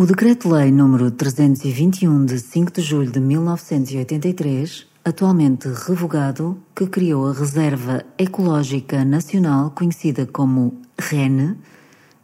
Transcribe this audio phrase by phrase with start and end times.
[0.00, 7.32] O Decreto-Lei nº 321 de 5 de julho de 1983, atualmente revogado, que criou a
[7.32, 11.56] Reserva Ecológica Nacional, conhecida como REN,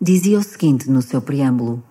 [0.01, 1.83] dizia o seguinte no seu preâmbulo: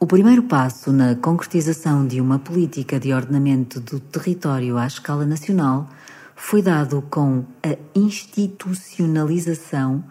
[0.00, 5.88] O primeiro passo na concretização de uma política de ordenamento do território à escala nacional
[6.34, 10.02] foi dado com a institucionalização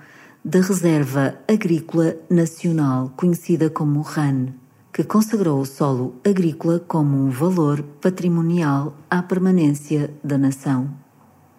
[0.46, 4.63] da Reserva Agrícola Nacional, conhecida como RAN
[4.94, 10.88] que consagrou o solo agrícola como um valor patrimonial à permanência da nação.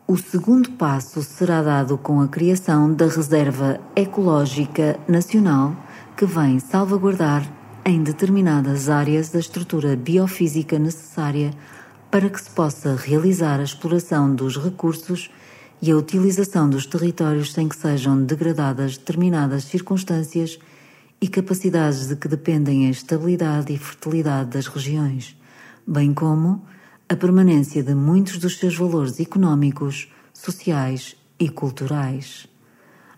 [0.06, 5.74] O segundo passo será dado com a criação da Reserva Ecológica Nacional,
[6.16, 7.42] que vem salvaguardar
[7.84, 11.50] em determinadas áreas a estrutura biofísica necessária
[12.12, 15.28] para que se possa realizar a exploração dos recursos
[15.82, 20.56] e a utilização dos territórios sem que sejam degradadas determinadas circunstâncias
[21.24, 25.34] e capacidades de que dependem a estabilidade e fertilidade das regiões,
[25.86, 26.62] bem como
[27.08, 32.46] a permanência de muitos dos seus valores económicos, sociais e culturais.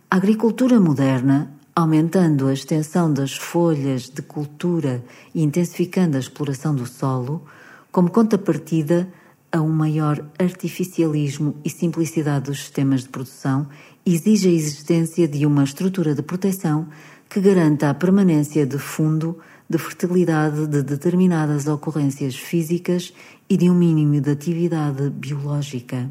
[0.09, 5.03] A agricultura moderna, aumentando a extensão das folhas de cultura
[5.35, 7.43] e intensificando a exploração do solo,
[7.91, 9.09] como contrapartida
[9.51, 13.67] a um maior artificialismo e simplicidade dos sistemas de produção,
[14.05, 16.87] exige a existência de uma estrutura de proteção
[17.29, 19.39] que garanta a permanência de fundo
[19.69, 23.13] de fertilidade de determinadas ocorrências físicas
[23.49, 26.09] e de um mínimo de atividade biológica.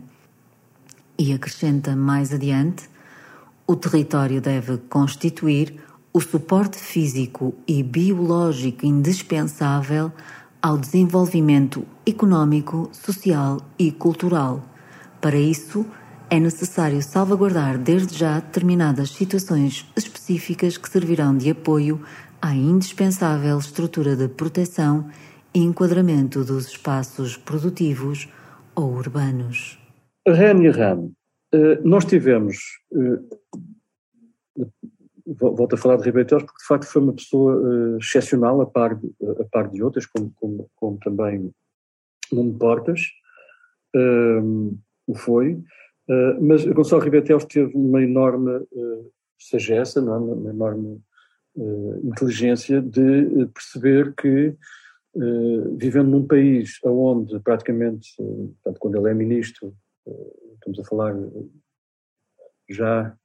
[1.17, 2.89] E acrescenta mais adiante:
[3.66, 5.75] o território deve constituir
[6.11, 10.11] o suporte físico e biológico indispensável
[10.61, 14.63] ao desenvolvimento económico, social e cultural.
[15.21, 15.86] Para isso,
[16.36, 22.02] é necessário salvaguardar desde já determinadas situações específicas que servirão de apoio
[22.42, 25.09] à indispensável estrutura de proteção
[25.54, 28.27] e enquadramento dos espaços produtivos
[28.76, 29.80] ou urbanos.
[30.27, 31.11] REN e RAM,
[31.54, 32.58] eh, nós tivemos,
[32.93, 34.65] eh,
[35.26, 38.95] volto a falar de Ribeiro porque de facto foi uma pessoa eh, excepcional a par
[38.95, 39.09] de,
[39.39, 41.49] a par de outras, como, como, como também
[42.30, 42.99] Nuno Portas,
[45.08, 45.64] o foi,
[46.08, 50.17] Uh, mas Gonçalo Ribetelos teve uma enorme uh, sagessa, não é?
[50.17, 51.02] uma enorme
[51.55, 54.55] uh, inteligência de perceber que,
[55.77, 59.73] vivendo num país onde praticamente, portanto, quando ele é ministro,
[60.55, 61.15] estamos a falar
[62.70, 63.15] já,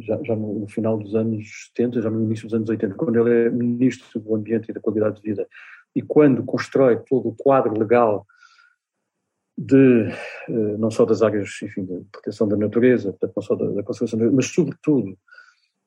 [0.00, 3.46] já, já no, final dos anos 70, já no início dos anos 80, quando ele
[3.46, 5.46] é ministro do Ambiente e da Qualidade de Vida,
[5.94, 8.26] e quando constrói todo o quadro legal
[9.56, 10.08] de
[10.48, 13.82] eh, não só das áreas, enfim, de proteção da natureza, portanto, não só da, da
[13.82, 15.16] conservação, mas sobretudo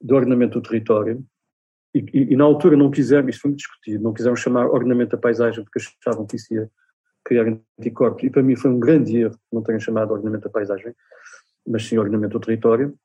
[0.02, 1.24] do ordenamento do território,
[1.94, 5.16] e, e, e, na altura não quiseram, isto foi muito discutido, não quiseram chamar ordenamento
[5.16, 6.70] da paisagem porque achavam que isso ia
[7.26, 7.46] criar
[7.80, 10.94] anticorpos, e para mim foi um grande erro não terem chamado ordenamento da paisagem,
[11.68, 12.96] mas sim ordenamento do território.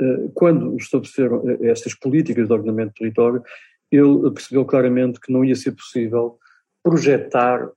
[0.00, 3.42] Eh, quando estabeleceram eh, estas políticas de ordenamento do território,
[3.90, 6.38] ele percebeu claramente que não ia ser possível
[6.82, 7.70] projetar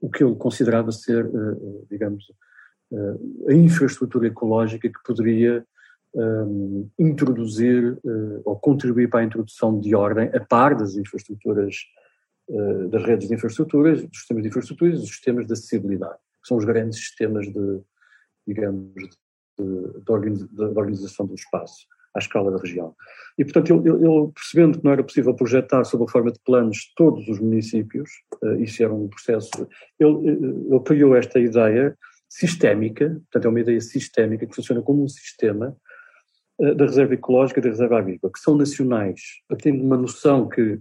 [0.00, 2.24] o que ele considerava ser, eh, eh, digamos,
[2.92, 5.64] eh, a infraestrutura ecológica que poderia
[6.98, 7.98] introduzir
[8.42, 11.76] ou contribuir para a introdução de ordem a par das infraestruturas,
[12.88, 16.56] das redes de infraestruturas, dos sistemas de infraestruturas e dos sistemas de acessibilidade, que são
[16.56, 17.80] os grandes sistemas de,
[18.46, 19.10] digamos, de,
[19.58, 21.86] de, de organização do espaço
[22.16, 22.94] à escala da região.
[23.38, 27.28] E, portanto, ele, percebendo que não era possível projetar sob a forma de planos todos
[27.28, 28.08] os municípios,
[28.42, 29.68] uh, isso era um processo,
[30.00, 31.96] ele, eh, ele criou esta ideia
[32.28, 35.76] sistémica, portanto é uma ideia sistémica que funciona como um sistema
[36.58, 40.80] uh, da reserva ecológica e da reserva agrícola, que são nacionais, partindo uma noção que,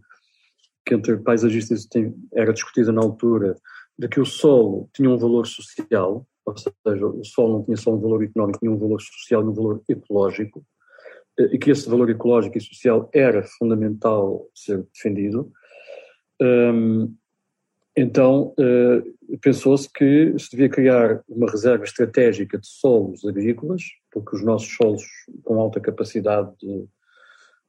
[0.85, 3.55] que entre paisagistas tem, era discutida na altura,
[3.99, 7.93] de que o solo tinha um valor social, ou seja, o solo não tinha só
[7.93, 10.63] um valor económico, tinha um valor social e um valor ecológico,
[11.37, 15.51] e que esse valor ecológico e social era fundamental ser defendido,
[16.41, 17.13] um,
[17.95, 24.43] então uh, pensou-se que se devia criar uma reserva estratégica de solos agrícolas, porque os
[24.43, 25.03] nossos solos
[25.43, 26.85] com alta capacidade de,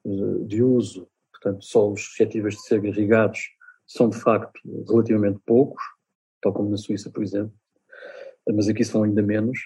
[0.04, 3.40] de, de uso, portanto solos suscetíveis de ser irrigados,
[3.86, 5.82] são de facto relativamente poucos,
[6.42, 7.54] tal como na Suíça, por exemplo,
[8.52, 9.58] mas aqui são ainda menos,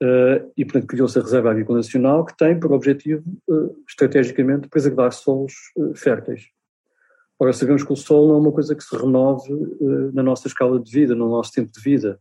[0.00, 5.10] Uh, e, portanto, criou-se a Reserva Agrícola Nacional, que tem por objetivo, uh, estrategicamente, preservar
[5.10, 6.50] solos uh, férteis.
[7.36, 9.48] Ora, sabemos que o solo não é uma coisa que se renove
[10.12, 12.18] na nossa escala de vida, no nosso tempo de vida.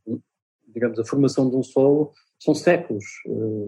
[0.68, 3.04] Digamos, a formação de um solo são séculos,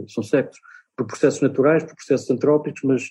[0.07, 0.59] são séculos,
[0.95, 3.09] por processos naturais, por processos antrópicos, mas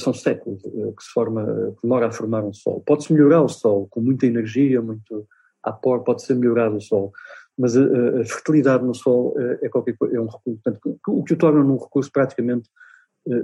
[0.00, 1.44] são séculos que se forma,
[1.74, 2.80] que demora a formar um solo.
[2.86, 5.28] Pode-se melhorar o solo com muita energia, muito
[5.62, 7.12] apor, pode ser melhorado o solo,
[7.58, 11.34] mas a, a fertilidade no solo é, é, qualquer é um recurso, portanto, o que
[11.34, 12.68] o torna um recurso praticamente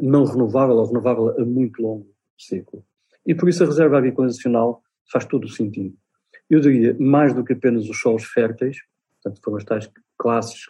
[0.03, 2.07] não renovável ou renovável a muito longo
[2.37, 2.85] ciclo.
[3.27, 4.83] E por isso a reserva agrícola nacional
[5.13, 5.95] faz todo o sentido.
[6.49, 8.79] Eu diria, mais do que apenas os solos férteis,
[9.23, 10.63] portanto, foram as tais classes,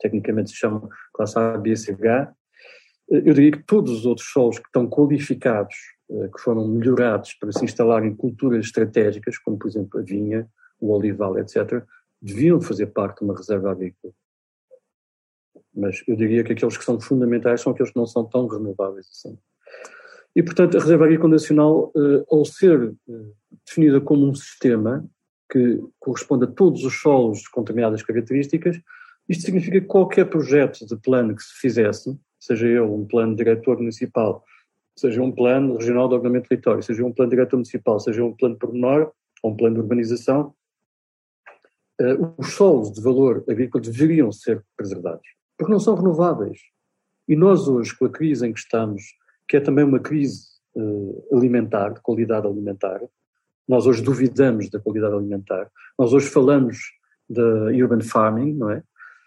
[0.00, 2.34] tecnicamente se chamam classe A, B, C, H,
[3.08, 5.76] eu diria que todos os outros solos que estão qualificados,
[6.10, 10.48] eh, que foram melhorados para se instalar em culturas estratégicas, como por exemplo a vinha,
[10.80, 11.84] o olival, etc.,
[12.20, 14.12] deviam fazer parte de uma reserva agrícola.
[15.74, 19.06] Mas eu diria que aqueles que são fundamentais são aqueles que não são tão renováveis
[19.10, 19.38] assim.
[20.34, 23.12] E, portanto, a Reserva Agrícola Nacional, eh, ao ser eh,
[23.64, 25.08] definida como um sistema
[25.50, 28.78] que corresponde a todos os solos com determinadas características,
[29.28, 33.78] isto significa que qualquer projeto de plano que se fizesse, seja ele um plano diretor
[33.78, 34.44] municipal,
[34.94, 38.32] seja um plano regional de ordenamento do território, seja um plano diretor municipal, seja um
[38.32, 40.54] plano pormenor ou um plano de urbanização,
[42.00, 45.26] eh, os solos de valor agrícola deveriam ser preservados,
[45.56, 46.58] porque não são renováveis.
[47.28, 49.02] E nós hoje, com a crise em que estamos,
[49.48, 50.46] que é também uma crise
[50.76, 53.00] uh, alimentar, de qualidade alimentar.
[53.66, 55.68] Nós hoje duvidamos da qualidade alimentar.
[55.98, 56.78] Nós hoje falamos
[57.28, 58.82] da urban farming, não é?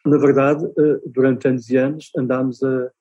[0.05, 2.91] Na verdade, uh, durante anos e anos andámos a,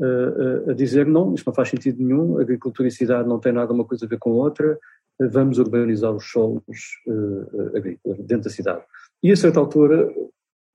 [0.00, 3.72] a, a, dizer não, isto não faz sentido nenhum, agricultura e cidade não tem nada
[3.72, 4.78] uma coisa a ver com outra,
[5.18, 6.62] vamos urbanizar os solos
[7.06, 8.84] uh, agrícolas dentro da cidade.
[9.22, 10.12] E a certa altura,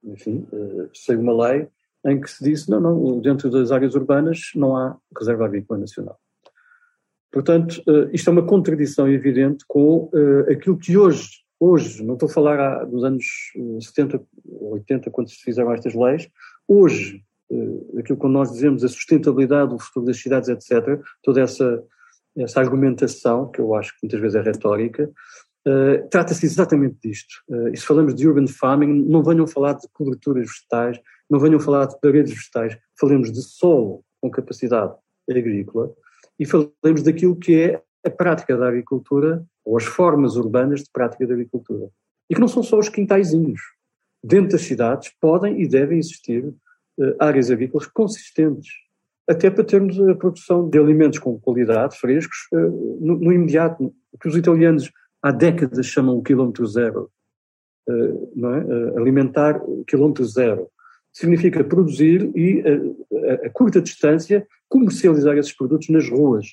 [0.02, 1.68] enfim, uh, saiu uma lei
[2.06, 6.18] em que se disse, não, não, dentro das áreas urbanas não há reserva agrícola nacional.
[7.34, 12.28] Portanto, eh, isto é uma contradição evidente com eh, aquilo que hoje, hoje, não estou
[12.28, 13.24] a falar dos anos
[13.80, 16.28] 70 ou 80, quando se fizeram estas leis,
[16.68, 21.82] hoje, eh, aquilo que nós dizemos, a sustentabilidade, o futuro das cidades, etc., toda essa,
[22.36, 25.10] essa argumentação, que eu acho que muitas vezes é retórica,
[25.66, 27.34] Uh, Trata-se exatamente disto.
[27.48, 31.00] Uh, e se falamos de urban farming, não venham falar de coberturas vegetais,
[31.30, 34.94] não venham falar de paredes vegetais, falemos de solo com capacidade
[35.28, 35.90] agrícola
[36.38, 41.26] e falemos daquilo que é a prática da agricultura ou as formas urbanas de prática
[41.26, 41.88] da agricultura.
[42.28, 43.60] E que não são só os quintaizinhos.
[44.22, 48.68] Dentro das cidades podem e devem existir uh, áreas agrícolas consistentes,
[49.28, 53.94] até para termos a produção de alimentos com qualidade, frescos, uh, no, no, imediato.
[54.12, 54.90] O que os italianos
[55.24, 57.10] há décadas chamam o quilómetro zero,
[58.36, 58.98] não é?
[58.98, 60.68] alimentar quilómetro zero
[61.10, 62.62] significa produzir e,
[63.30, 66.46] a, a, curta distância, comercializar esses produtos nas ruas.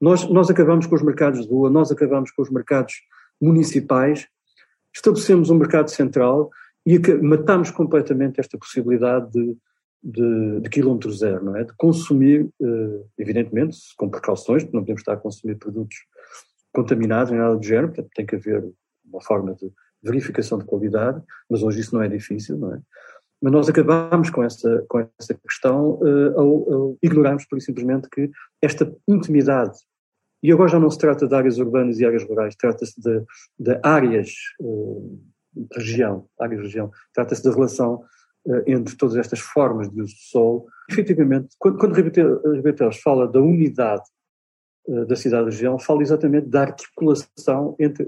[0.00, 2.94] Nós, nós acabamos com os mercados de rua, nós acabamos com os mercados
[3.38, 4.26] municipais,
[4.94, 6.50] estabelecemos um mercado central
[6.86, 9.56] e matamos completamente esta possibilidade de,
[10.02, 11.64] de, de zero, não é?
[11.64, 15.96] De consumir, eh, evidentemente, com precauções, porque não podemos estar a consumir produtos
[16.74, 18.64] contaminados nem nada do género, portanto tem que haver
[19.04, 19.72] uma forma de
[20.02, 22.80] verificação de qualidade, mas hoje isso não é difícil, não é?
[23.40, 28.30] Mas nós acabamos com essa, com essa questão uh, ao, ao ignorarmos, por simplesmente, que
[28.60, 29.78] esta intimidade,
[30.42, 33.22] e agora já não se trata de áreas urbanas e áreas rurais, trata-se de,
[33.58, 34.30] de áreas,
[34.60, 35.20] uh,
[35.74, 38.02] região, áreas região, trata-se da relação
[38.46, 40.66] uh, entre todas estas formas de uso do solo.
[40.90, 44.04] Efetivamente, quando, quando Ribetelos fala da unidade
[44.86, 48.06] da cidade-região, fala exatamente da articulação entre,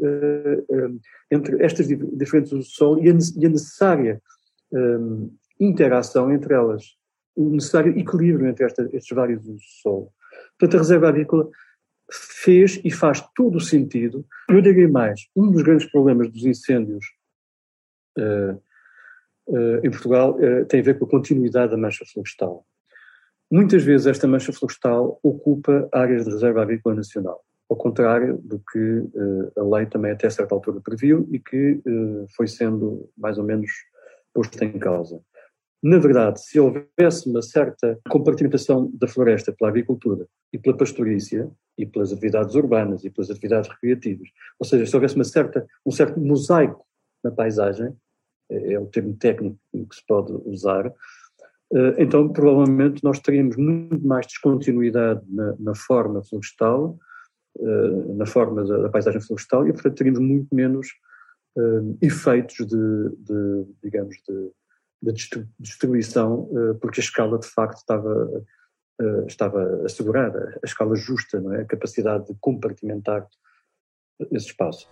[1.30, 4.21] entre estas diferentes usos do solo e a, necessária
[5.59, 6.85] interação entre elas,
[7.35, 10.12] o necessário equilíbrio entre esta, estes vários usos do solo.
[10.59, 11.49] Portanto, a reserva agrícola
[12.11, 14.25] fez e faz todo o sentido.
[14.49, 17.04] Eu diria mais, um dos grandes problemas dos incêndios
[18.18, 18.62] uh,
[19.49, 22.64] uh, em Portugal uh, tem a ver com a continuidade da mancha florestal.
[23.50, 29.04] Muitas vezes esta mancha florestal ocupa áreas de reserva agrícola nacional, ao contrário do que
[29.56, 31.80] a lei também até certa altura previu e que
[32.36, 33.70] foi sendo mais ou menos
[34.34, 35.20] posto em causa.
[35.82, 41.48] Na verdade, se houvesse uma certa compartimentação da floresta pela agricultura e pela pastorícia
[41.78, 45.92] e pelas atividades urbanas e pelas atividades recreativas, ou seja, se houvesse uma certa, um
[45.92, 46.84] certo mosaico
[47.22, 47.94] na paisagem,
[48.50, 50.92] é, é o termo técnico que se pode usar, eh,
[51.99, 56.99] então provavelmente nós teríamos muito mais descontinuidade na, na forma florestal,
[57.58, 60.88] eh, na forma da, da paisagem florestal e, portanto, teríamos muito menos
[61.56, 68.44] uh, efeitos de, de, digamos, de, de destruição, uh, porque a escala de facto estava,
[69.26, 71.62] estava assegurada, a escala justa, não é?
[71.62, 73.26] a capacidade de compartimentar
[74.32, 74.87] esse espaço.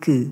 [0.00, 0.30] que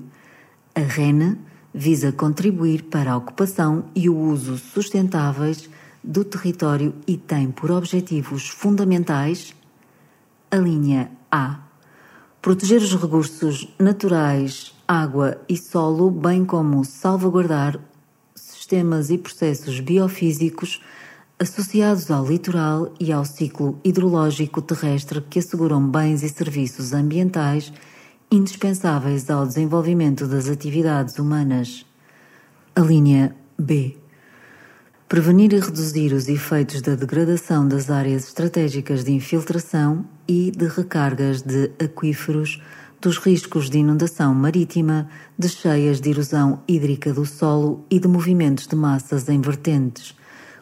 [0.73, 1.37] a RENA
[1.71, 5.69] visa contribuir para a ocupação e o uso sustentáveis
[6.03, 9.53] do território e tem por objetivos fundamentais
[10.49, 11.66] a linha A
[12.41, 17.79] proteger os recursos naturais, água e solo, bem como salvaguardar
[18.35, 20.81] sistemas e processos biofísicos
[21.39, 27.71] associados ao litoral e ao ciclo hidrológico terrestre que asseguram bens e serviços ambientais
[28.31, 31.85] indispensáveis ao desenvolvimento das atividades humanas.
[32.75, 33.97] A linha B.
[35.07, 41.41] Prevenir e reduzir os efeitos da degradação das áreas estratégicas de infiltração e de recargas
[41.41, 42.61] de aquíferos,
[42.99, 45.07] dos riscos de inundação marítima,
[45.39, 50.13] de cheias de erosão hídrica do solo e de movimentos de massas em vertentes,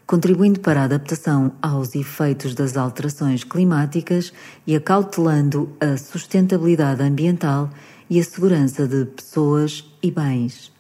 [0.05, 4.31] contribuindo para a adaptação aos efeitos das alterações climáticas
[4.67, 7.67] e acautelando a sustentabilidade ambiental
[8.07, 10.71] e a segurança de pessoas e bens.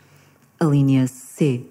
[0.59, 1.65] A linha C.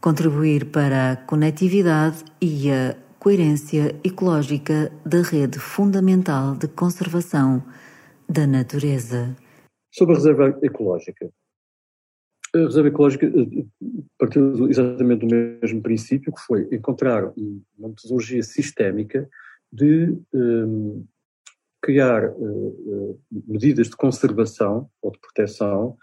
[0.00, 7.64] Contribuir para a conectividade e a coerência ecológica da rede fundamental de conservação
[8.28, 9.36] da natureza.
[9.92, 11.28] Sobre a reserva ecológica.
[12.54, 13.64] A reserva ecológica eh,
[14.18, 17.32] partiu exatamente do mesmo princípio, que foi encontrar
[17.76, 19.28] uma metodologia sistémica
[19.72, 21.04] de um,
[21.82, 25.96] criar uh, medidas de conservação ou de proteção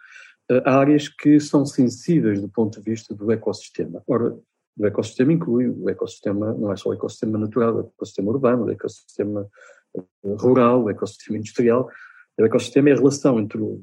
[0.63, 4.03] áreas que são sensíveis do ponto de vista do ecossistema.
[4.07, 4.37] Ora,
[4.77, 8.71] o ecossistema inclui o ecossistema, não é só o ecossistema natural, o ecossistema urbano, o
[8.71, 9.49] ecossistema
[9.95, 10.01] eh,
[10.37, 11.89] rural, o ecossistema industrial.
[12.37, 13.79] O ecossistema é a relação entre os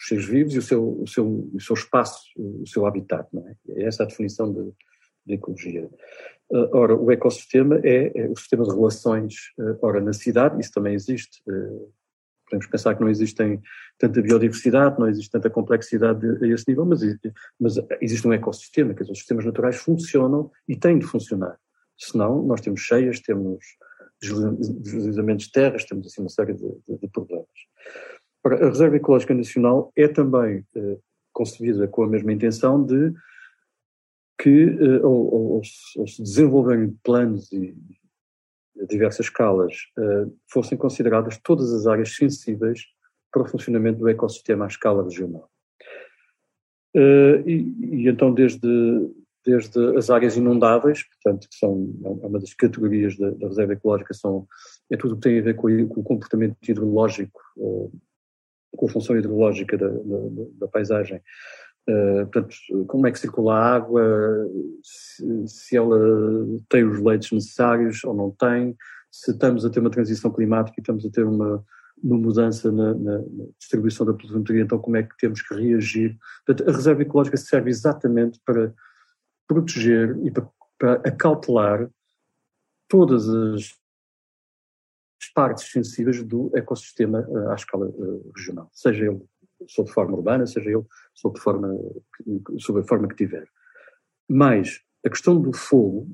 [0.00, 3.28] seres vivos e o seu, o seu, o seu espaço, o seu habitat.
[3.32, 3.54] Não é?
[3.70, 4.72] é essa a definição de,
[5.26, 5.90] de ecologia.
[6.52, 10.72] Eh, ora, o ecossistema é, é, o sistema de relações, eh, ora, na cidade, isso
[10.72, 11.42] também existe,
[12.48, 13.60] podemos pensar que não existem
[13.98, 17.00] tanta biodiversidade, não existe tanta complexidade a esse nível, mas,
[17.60, 21.56] mas existe um ecossistema, que os sistemas naturais funcionam e têm de funcionar.
[21.96, 23.64] Senão, nós temos cheias, temos
[24.20, 27.46] deslizamentos de terras, temos assim uma série de, de, de problemas.
[28.44, 30.98] Ora, a Reserva Ecológica Nacional é também eh,
[31.32, 33.12] concebida com a mesma intenção de
[34.40, 35.62] que, eh, ou, ou,
[35.96, 37.76] ou se desenvolverem planos e,
[38.80, 42.82] a diversas escalas, uh, fossem consideradas todas as áreas sensíveis
[43.32, 45.50] para o funcionamento do ecossistema à escala regional.
[46.96, 48.68] Uh, e, e, então, desde,
[49.44, 54.14] desde as áreas inundáveis, portanto, que são é uma das categorias da, da reserva ecológica,
[54.14, 54.46] são,
[54.90, 57.92] é tudo o que tem a ver com, com o comportamento hidrológico, uh,
[58.76, 61.20] com a função hidrológica da, da, da paisagem,
[61.88, 62.54] Uh, portanto,
[62.86, 64.02] como é que circula a água,
[64.82, 65.98] se, se, ela
[66.68, 68.76] tem os leitos necessários ou não tem,
[69.10, 71.64] se estamos a ter uma transição climática e estamos a ter uma,
[72.02, 73.24] uma mudança na, na,
[73.58, 76.18] distribuição da pluviometria, então como é que temos que reagir.
[76.44, 78.74] Portanto, a reserva ecológica serve exatamente para
[79.46, 81.88] proteger e para, para acautelar
[82.86, 83.72] todas as
[85.34, 89.22] partes sensíveis do ecossistema uh, à escala uh, regional, seja ele
[89.66, 90.84] sob forma urbana, seja ele
[91.14, 91.74] sob, forma,
[92.58, 93.48] sob a forma que tiver.
[94.28, 96.08] Mas a questão do fogo,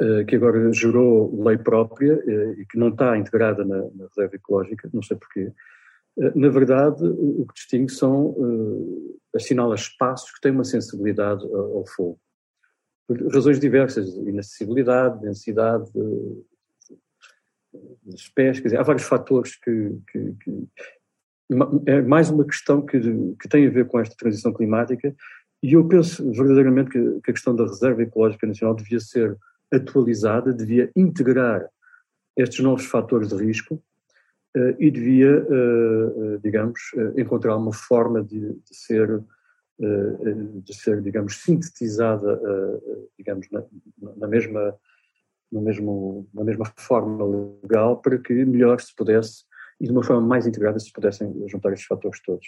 [0.00, 4.34] eh, que agora gerou lei própria eh, e que não está integrada na, na reserva
[4.34, 5.52] ecológica, não sei porquê,
[6.18, 8.34] eh, na verdade o que distingue são,
[9.34, 12.18] assinala espaços que têm uma sensibilidade ao fogo.
[13.06, 15.90] Por razões diversas, inacessibilidade, densidade,
[18.34, 20.68] quer dizer, há vários fatores que, que, que,
[21.86, 23.00] é mais uma questão que,
[23.40, 25.14] que tem a ver com esta transição climática
[25.62, 29.36] e eu penso verdadeiramente que, que a questão da reserva ecológica nacional devia ser
[29.72, 31.68] atualizada, devia integrar
[32.36, 33.74] estes novos fatores de risco
[34.56, 36.80] uh, e devia, uh, uh, digamos,
[37.16, 39.22] encontrar uma forma de, de ser,
[39.78, 42.38] de ser, digamos, sintetizada,
[43.18, 43.64] digamos, na,
[44.16, 44.76] na, mesma,
[45.50, 47.24] no mesmo, na mesma forma
[47.62, 49.44] legal para que melhor se pudesse
[49.80, 52.46] e de uma forma mais integrada se pudessem juntar estes fatores todos.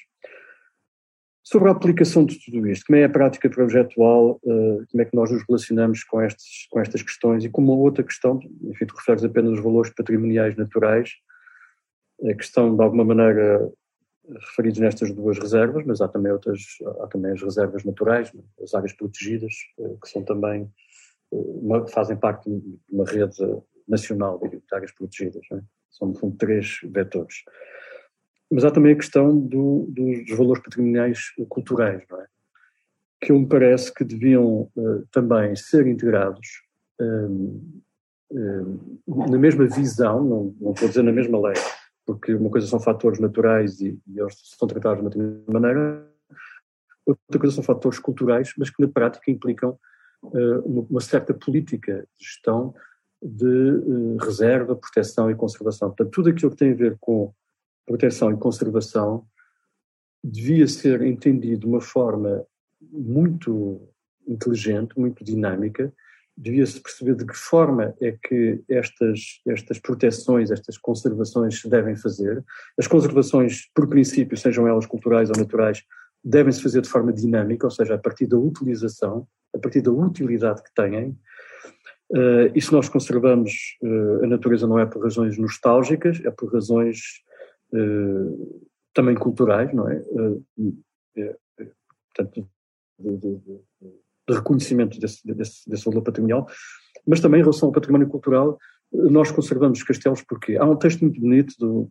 [1.44, 5.16] Sobre a aplicação de tudo isto, como é a prática projetual, uh, como é que
[5.16, 8.94] nós nos relacionamos com, estes, com estas questões e com uma outra questão, enfim, tu
[8.94, 11.10] referes apenas os valores patrimoniais naturais,
[12.30, 13.68] a questão de alguma maneira
[14.38, 16.60] referidos nestas duas reservas, mas há também outras,
[17.00, 20.70] há também as reservas naturais, as áreas protegidas, uh, que são também,
[21.32, 23.36] uh, uma, fazem parte de uma rede
[23.88, 25.42] nacional de áreas protegidas.
[25.50, 25.62] Não é?
[25.92, 27.44] São, fundo, três vetores.
[28.50, 32.26] mas há também a questão do, dos valores patrimoniais culturais, não é?
[33.22, 36.64] que me parece que deviam uh, também ser integrados
[37.00, 37.82] um,
[38.32, 41.54] um, na mesma visão, não, não a dizer na mesma lei,
[42.04, 46.04] porque uma coisa são fatores naturais e, e eles são tratados de uma maneira,
[47.06, 49.78] outra coisa são fatores culturais, mas que na prática implicam
[50.24, 52.74] uh, uma, certa política de gestão
[53.22, 55.88] de uh, reserva, proteção e conservação.
[55.88, 57.32] Portanto, tudo aquilo que tem a ver com
[57.86, 59.24] proteção e conservação
[60.22, 62.44] devia ser entendido de uma forma
[62.90, 63.88] muito
[64.26, 65.92] inteligente, muito dinâmica,
[66.36, 72.42] devia-se perceber de que forma é que estas, estas proteções, estas conservações se devem fazer.
[72.78, 75.82] As conservações, por princípio, sejam elas culturais ou naturais,
[76.24, 80.62] devem-se fazer de forma dinâmica, ou seja, a partir da utilização, a partir da utilidade
[80.62, 81.18] que têm.
[82.12, 86.52] Uh, e se nós conservamos uh, a natureza não é por razões nostálgicas, é por
[86.52, 86.98] razões
[87.72, 90.02] uh, também culturais, não é?
[91.16, 91.34] é
[92.14, 92.46] portanto,
[92.98, 93.36] de, de,
[94.28, 96.46] de reconhecimento desse, desse, desse, valor patrimonial,
[97.06, 98.58] mas também em relação ao património cultural,
[98.92, 101.90] nós conservamos castelos porque há um texto muito bonito do,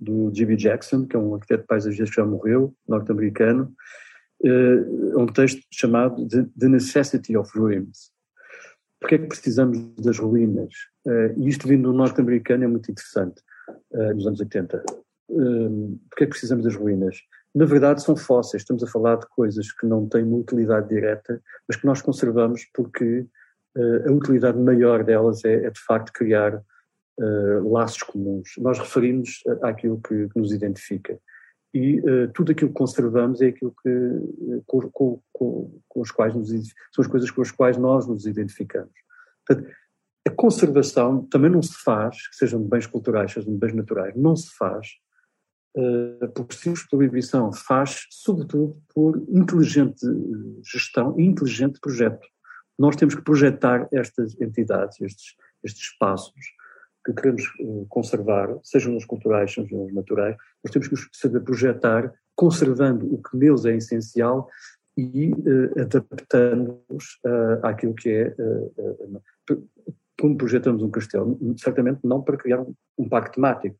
[0.00, 0.56] do G.B.
[0.56, 3.70] Jackson, que é um arquiteto paisagista que já morreu, norte-americano,
[4.42, 8.16] é um texto chamado The Necessity of Ruins.
[9.00, 10.72] Porquê é que precisamos das ruínas?
[11.06, 13.42] Eh, e isto vindo do norte-americano é muito interessante,
[13.92, 14.82] eh, nos anos 80.
[15.28, 17.16] Porquê é que precisamos das ruínas?
[17.54, 18.62] na verdade são fósseis.
[18.62, 22.64] Estamos a falar de coisas que não têm uma utilidade direta, mas que nós conservamos
[22.72, 23.26] porque
[23.76, 28.50] uh, a utilidade maior delas é, é de facto criar uh, laços comuns.
[28.58, 31.18] Nós referimos àquilo que, que nos identifica.
[31.74, 36.34] E uh, tudo aquilo que conservamos é aquilo que, com, com, com, com os quais
[36.34, 38.92] nos, são as coisas com as quais nós nos identificamos.
[39.46, 39.70] Portanto,
[40.26, 44.36] a conservação também não se faz, sejam de bens culturais, sejam de bens naturais, não
[44.36, 44.86] se faz
[45.76, 50.06] uh, por simples proibição, faz sobretudo por inteligente
[50.64, 52.26] gestão e inteligente projeto.
[52.78, 56.57] Nós temos que projetar estas entidades, estes, estes espaços
[57.14, 62.12] que queremos uh, conservar, sejam os culturais, sejam os naturais, nós temos que saber projetar,
[62.34, 64.48] conservando o que neles é essencial
[64.96, 68.34] e uh, adaptando-nos uh, àquilo que é.
[68.38, 69.22] Uh,
[70.20, 71.38] como projetamos um castelo?
[71.56, 73.78] Certamente não para criar um, um parque temático,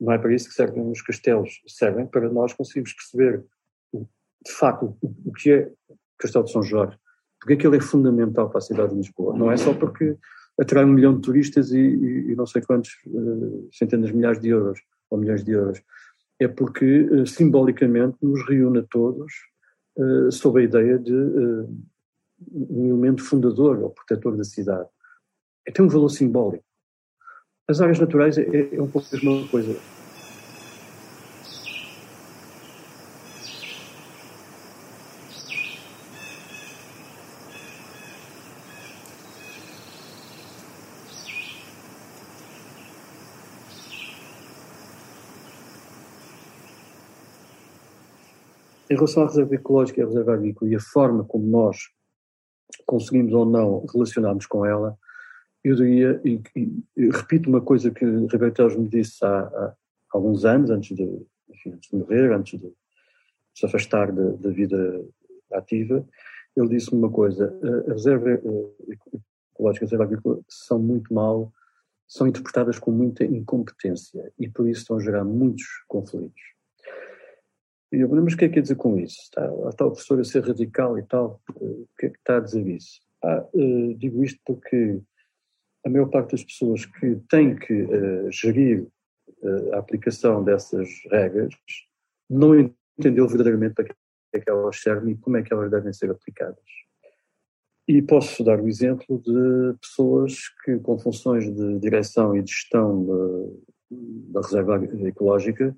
[0.00, 3.44] não é para isso que servem os castelos, servem para nós conseguirmos perceber,
[3.92, 6.96] de facto, o, que é o Castelo de São Jorge,
[7.40, 9.36] porque é que ele é fundamental para a cidade de Lisboa.
[9.36, 10.16] Não é só porque
[10.58, 14.40] atrai um milhão de turistas e, e, e não sei quantos, uh, centenas de milhares
[14.40, 15.82] de euros, ou milhões de euros.
[16.38, 19.32] É porque, uh, simbolicamente, nos reúne a todos
[19.98, 21.12] uh, sob a ideia de
[22.52, 24.88] um elemento fundador ou protetor da cidade.
[25.66, 26.64] É, tem um valor simbólico.
[27.68, 29.76] As áreas naturais é, é um pouco a mesma coisa.
[48.96, 51.76] Em relação à reserva ecológica e à reserva agrícola e a forma como nós
[52.86, 54.96] conseguimos ou não relacionarmos com ela,
[55.62, 59.74] eu diria, e, e, repito uma coisa que Ribeiro Teles me disse há, há,
[60.14, 61.02] alguns anos, antes de,
[61.50, 62.72] enfim, antes de morrer, antes de
[63.54, 65.04] se afastar da, da vida
[65.52, 66.02] ativa,
[66.56, 67.54] ele disse-me uma coisa,
[67.88, 71.52] a reserva ecológica e a reserva agrícola são muito mal,
[72.08, 76.55] são interpretadas com muita incompetência e por isso estão a gerar muitos conflitos.
[77.92, 79.20] E eu mas o que é que quer dizer com isso?
[79.22, 82.40] Está, está o professor a ser radical e tal, o que é que está a
[82.40, 83.00] dizer isso?
[83.22, 85.00] Ah, uh, digo isto porque
[85.84, 88.86] a maior parte das pessoas que têm que uh, gerir
[89.42, 91.54] uh, a aplicação dessas regras
[92.28, 92.58] não
[92.98, 93.94] entendeu verdadeiramente para que
[94.34, 96.64] é que elas servem e como é que elas devem ser aplicadas.
[97.88, 103.06] E posso dar o exemplo de pessoas que, com funções de direção e de gestão
[103.88, 105.74] da reserva ecológica,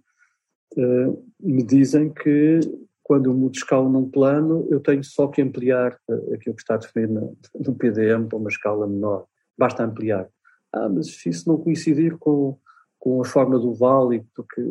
[0.76, 2.60] uh, me dizem que
[3.02, 5.98] quando eu mudo escala num plano, eu tenho só que ampliar
[6.34, 9.26] aquilo que está definido no PDM para uma escala menor
[9.58, 10.28] basta ampliar.
[10.72, 12.56] Ah, mas se isso não coincidir com,
[12.98, 14.62] com a forma do vale, porque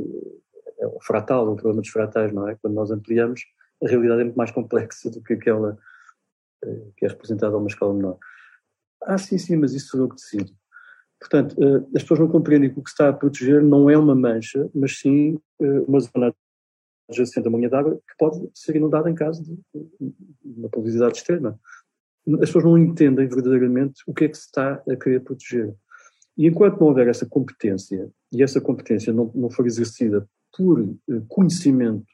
[0.80, 2.56] é o fratal, o problema dos fratais, não é?
[2.56, 3.42] Quando nós ampliamos,
[3.84, 5.78] a realidade é muito mais complexa do que aquela
[6.64, 8.18] eh, que é representada a uma escala menor.
[9.04, 10.52] Ah, sim, sim, mas isso sou eu que decido.
[11.20, 14.16] Portanto, eh, as pessoas não compreendem que o que está a proteger não é uma
[14.16, 16.34] mancha, mas sim eh, uma zona
[17.10, 19.58] adjacente a uma linha d'água que pode ser inundada em caso de
[20.44, 21.60] uma poluisidade extrema
[22.36, 25.74] as pessoas não entendem verdadeiramente o que é que se está a querer proteger.
[26.38, 30.86] E enquanto não houver essa competência, e essa competência não, não for exercida por
[31.28, 32.06] conhecimento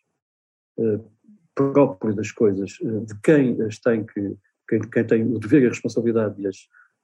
[1.56, 4.36] próprio das coisas, de quem as tem que,
[4.68, 6.58] quem, quem tem o dever e a responsabilidade de as,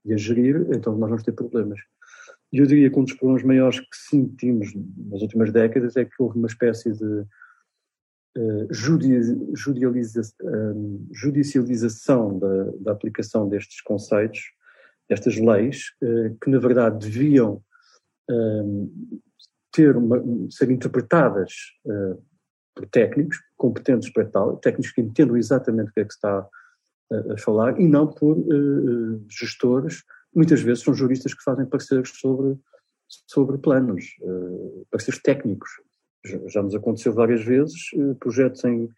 [0.10, 1.80] de as gerir, então nós vamos ter problemas.
[2.52, 6.16] E eu diria que um dos problemas maiores que sentimos nas últimas décadas é que
[6.20, 8.68] houve uma espécie de uh,
[11.12, 14.40] judicialização da, da, aplicação destes conceitos,
[15.08, 17.62] destas leis, uh, que na verdade deviam
[18.32, 19.22] uh,
[19.72, 20.20] ter uma,
[20.50, 21.54] ser interpretadas
[22.76, 26.48] por técnicos competentes para tal, técnicos que entendam exatamente o que é que está
[27.12, 28.38] a, falar, e não por
[29.30, 32.58] gestores muitas vezes são juristas que fazem pareceres sobre,
[33.28, 35.70] sobre planos, uh, pareceres técnicos.
[36.26, 38.90] Já, já, nos aconteceu várias vezes uh, projetos em,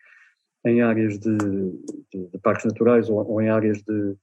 [0.66, 4.16] em áreas de, de, de parques naturais ou, ou, em áreas de,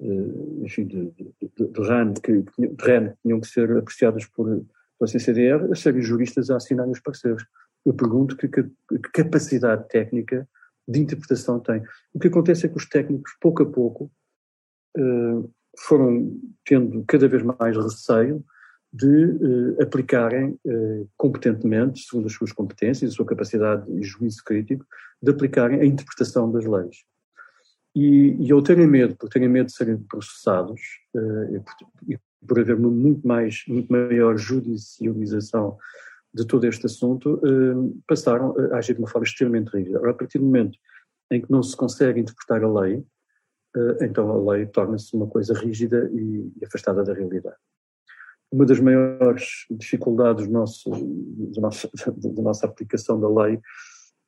[0.00, 4.46] uh, enfim, de, de, de, RAN, que, de tinham que ser apreciadas por,
[4.98, 7.44] pela CCDR, a serem juristas a assinarem os pareceres.
[7.84, 10.46] Eu pergunto que, que, que capacidade técnica
[10.90, 11.82] de interpretação tem.
[12.12, 14.10] O que acontece é que os técnicos, pouco a pouco,
[14.98, 18.44] uh, foram tendo cada vez mais receio
[18.92, 24.84] de uh, aplicarem uh, competentemente, segundo as suas competências, a sua capacidade e juízo crítico,
[25.22, 27.04] de aplicarem a interpretação das leis.
[27.94, 30.80] E, e ao terem medo, por terem medo de serem processados,
[31.14, 31.74] e, por,
[32.08, 35.76] e por haver muito, mais, muito maior judicialização
[36.32, 37.40] de todo este assunto,
[38.06, 39.98] passaram a agir de uma forma extremamente rígida.
[40.08, 40.78] A partir do momento
[41.30, 43.04] em que não se consegue interpretar a lei,
[43.76, 47.56] eh, então a lei torna-se uma coisa rígida e afastada da realidade.
[48.50, 51.88] Uma das maiores dificuldades nosso, do nosso,
[52.34, 53.60] da nossa aplicação da lei,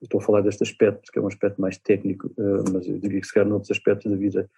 [0.01, 3.21] estou a falar deste aspecto, que é um aspecto mais técnico, eh, mas eu diria
[3.21, 4.49] que se calhar noutros aspectos da vida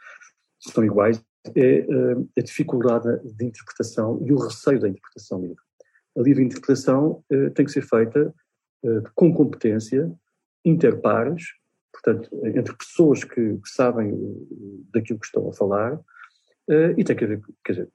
[0.60, 1.22] são iguais,
[1.54, 5.62] é eh, a dificuldade de interpretação e o receio da interpretação livre.
[6.16, 7.24] A livre interpretação
[7.54, 8.32] tem que ser feita
[9.14, 10.12] com competência,
[10.64, 11.44] interpares,
[11.92, 14.12] portanto, entre pessoas que, que sabem
[14.92, 17.88] daquilo que estão a falar, uh, e tem que haver, quer dizer,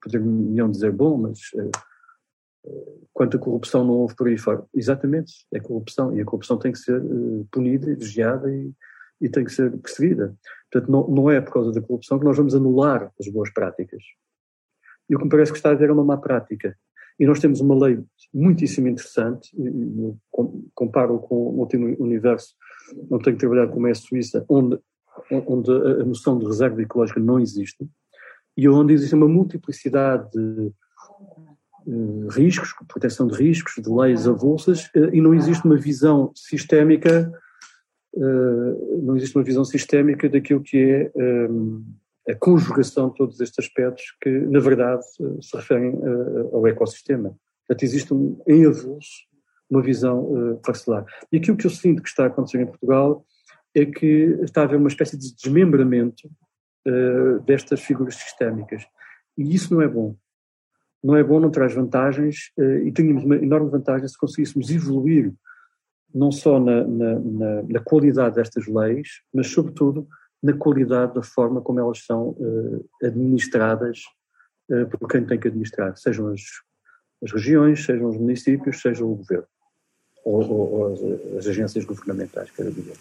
[0.00, 4.64] poderiam dizer, bom, mas uh, quanto à corrupção não houve por aí fora.
[4.74, 7.02] Exatamente, é corrupção, e a corrupção tem que ser
[7.50, 8.72] punida, vigiada e,
[9.20, 10.34] e tem que ser perseguida.
[10.70, 14.02] Portanto, não, não é por causa da corrupção que nós vamos anular as boas práticas.
[15.10, 16.76] E o que me parece que está a haver é uma má prática.
[17.18, 18.00] E nós temos uma lei
[18.32, 19.50] muitíssimo interessante,
[20.72, 22.54] comparo com o último universo,
[23.10, 24.78] não tenho trabalhado como é a Suíça, onde,
[25.30, 27.86] onde a noção de reserva ecológica não existe,
[28.56, 30.72] e onde existe uma multiplicidade de
[31.86, 37.30] uh, riscos, proteção de riscos, de leis avulsas, uh, e não existe uma visão sistémica,
[38.14, 41.84] uh, não existe uma visão sistémica daquilo que é um,
[42.30, 45.04] a conjugação de todos estes aspectos que, na verdade,
[45.40, 45.98] se referem
[46.52, 47.34] ao ecossistema.
[47.66, 49.30] Portanto, existe um, em avulso
[49.70, 51.06] uma visão uh, parcelar.
[51.30, 53.24] E aquilo que eu sinto que está a acontecer em Portugal
[53.74, 56.28] é que está a haver uma espécie de desmembramento
[56.88, 58.82] uh, destas figuras sistémicas.
[59.38, 60.16] E isso não é bom.
[61.02, 65.32] Não é bom, não traz vantagens, uh, e tínhamos uma enorme vantagem se conseguíssemos evoluir
[66.12, 70.08] não só na, na, na, na, qualidade destas leis, mas sobretudo
[70.42, 74.00] na qualidade da forma como elas são uh, administradas
[74.70, 76.40] uh, por quem tem que administrar, sejam as,
[77.22, 79.46] as regiões, sejam os municípios, seja o governo
[80.24, 82.96] ou, ou, ou as, as, agências governamentais, quero dizer.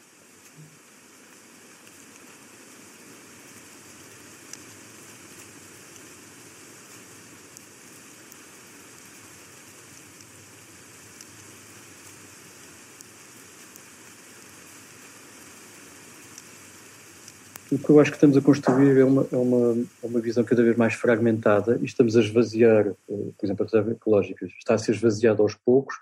[17.71, 20.43] O que eu acho que estamos a construir é uma, é uma, é uma visão
[20.43, 22.95] cada vez mais fragmentada e estamos a esvaziar, eh,
[23.37, 25.95] por exemplo, a reserva ecológica está a ser esvaziada aos poucos.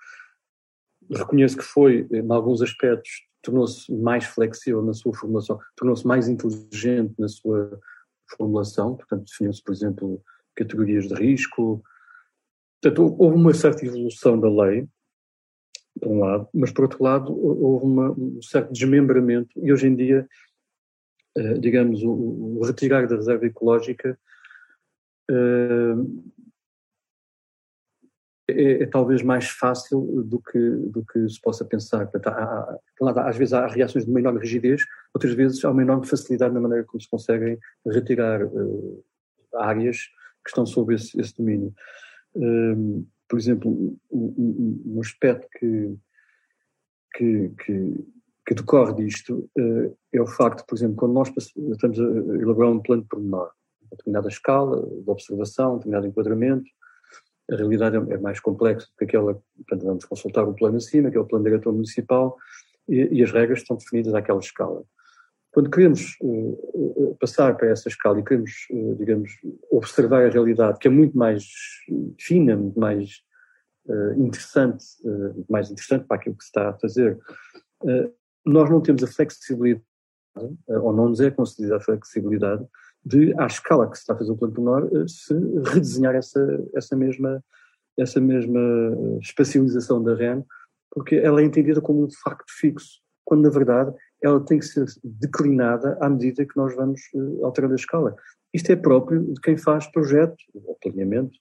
[1.10, 7.13] Reconheço que foi, em alguns aspectos, tornou-se mais flexível na sua formulação, tornou-se mais inteligente
[7.17, 7.80] na sua
[8.36, 10.21] formulação, portanto, definiu-se, por exemplo,
[10.56, 11.84] categorias de risco.
[12.82, 14.88] Portanto, houve uma certa evolução da lei,
[15.99, 19.95] por um lado, mas por outro lado, houve uma, um certo desmembramento e hoje em
[19.95, 20.27] dia eh,
[21.60, 24.17] digamos, o, o, retirar da reserva ecológica
[25.30, 26.34] uh,
[28.50, 32.08] é, é, talvez mais fácil do que, do que se possa pensar.
[32.08, 35.82] Portanto, há, há, às vezes há reações de uma enorme rigidez, outras vezes há uma
[35.82, 39.04] enorme facilidade na maneira como se conseguem retirar uh,
[39.56, 39.97] áreas
[40.43, 41.73] que estão sob esse, esse domínio.
[43.28, 45.97] por exemplo, um, um, aspecto que,
[47.15, 48.08] que, que
[48.47, 52.03] que decorre disto uh, é o facto, por exemplo, quando nós estamos a
[52.41, 56.65] elaborar um plano de pormenor, uma determinada escala de observação, um determinado enquadramento,
[57.51, 61.12] a realidade é, é mais complexa do que aquela, portanto, vamos consultar o plano acima,
[61.12, 62.38] que é o plano diretor municipal,
[62.88, 64.81] e, e as regras estão definidas àquela escala.
[65.51, 69.31] Quando queremos uh, passar para essa escala e queremos, uh, digamos,
[69.71, 71.43] observar a realidade, que é muito mais
[72.17, 73.21] fina, muito mais
[73.88, 74.86] uh, interessante,
[75.49, 77.17] mais interessante para aquilo que se está a fazer,
[78.47, 79.83] nós não temos a flexibilidade,
[80.67, 82.65] ou não nos é concedida a flexibilidade,
[83.05, 85.33] de, à escala que se está a fazer o plano menor, se
[85.65, 86.39] redesenhar essa,
[86.75, 87.43] essa, mesma,
[87.97, 88.60] essa mesma
[89.21, 90.43] espacialização da REN,
[90.91, 94.86] porque ela é entendida como um facto fixo, quando na verdade ela tem que ser
[95.03, 97.01] declinada à medida que nós vamos
[97.43, 98.15] alterando a escala.
[98.53, 101.38] Isto é próprio de quem faz projeto, ou planeamento,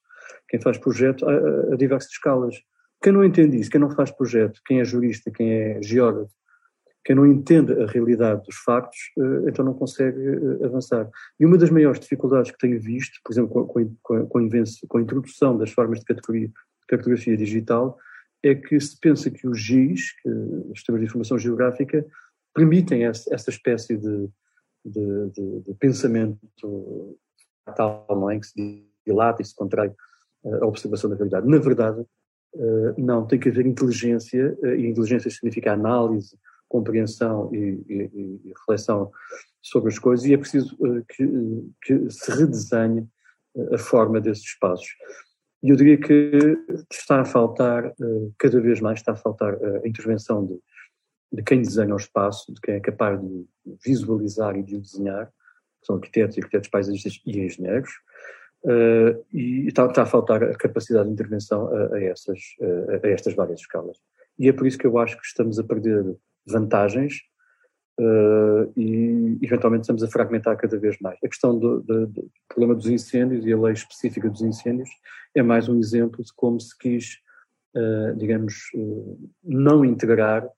[0.49, 2.57] quem faz projeto a, a, diversas escalas.
[3.03, 6.35] Quem não entende isso, quem não faz projeto, quem é jurista, quem é geógrafo,
[7.07, 11.09] quem não entende a realidade dos factos, uh, então não consegue uh, avançar.
[11.39, 14.49] E uma das maiores dificuldades que tenho visto, por exemplo, com, com, com,
[14.89, 16.51] com a introdução das formas de categoria,
[16.89, 17.97] cartografia digital,
[18.43, 22.05] é que se pensa que o GIS, que, os Sistemas de Informação Geográfica,
[22.53, 24.29] permitem essa espécie de,
[24.85, 26.39] de, de, de pensamento
[27.75, 28.39] tal, não é?
[28.39, 29.93] que se dilata e se contrai
[30.45, 31.49] eh, a observação da realidade.
[31.49, 32.05] Na verdade,
[32.55, 38.49] eh, não, tem que haver inteligência, eh, e inteligência significa análise, compreensão e, e, e
[38.49, 39.11] reflexão
[39.63, 40.77] sobre as coisas, e é preciso
[41.09, 41.29] que,
[41.83, 43.07] que se redesenhe
[43.73, 44.89] a forma desses espaços.
[45.63, 46.57] E eu diria que
[46.93, 47.93] está a faltar,
[48.39, 50.61] cada vez mais está a faltar a intervenção de
[51.33, 53.47] de quem desenha o espaço, de quem é capaz de
[53.85, 55.31] visualizar e de desenhar,
[55.83, 57.91] são arquitetos, arquitetos paisagistas e engenheiros,
[59.33, 63.35] e está, está, a faltar a capacidade de intervenção a, a essas, a, a, estas
[63.35, 63.99] várias escalas.
[64.39, 66.17] E é por isso que eu acho que estamos a perder
[66.47, 67.15] vantagens
[68.01, 71.19] uh, e eventualmente estamos a fragmentar cada vez mais.
[71.25, 74.89] A questão do, do, do, problema dos incêndios e a lei específica dos incêndios
[75.35, 77.19] é mais um exemplo de como se quis,
[77.77, 78.55] uh, digamos,
[79.43, 80.49] não integrar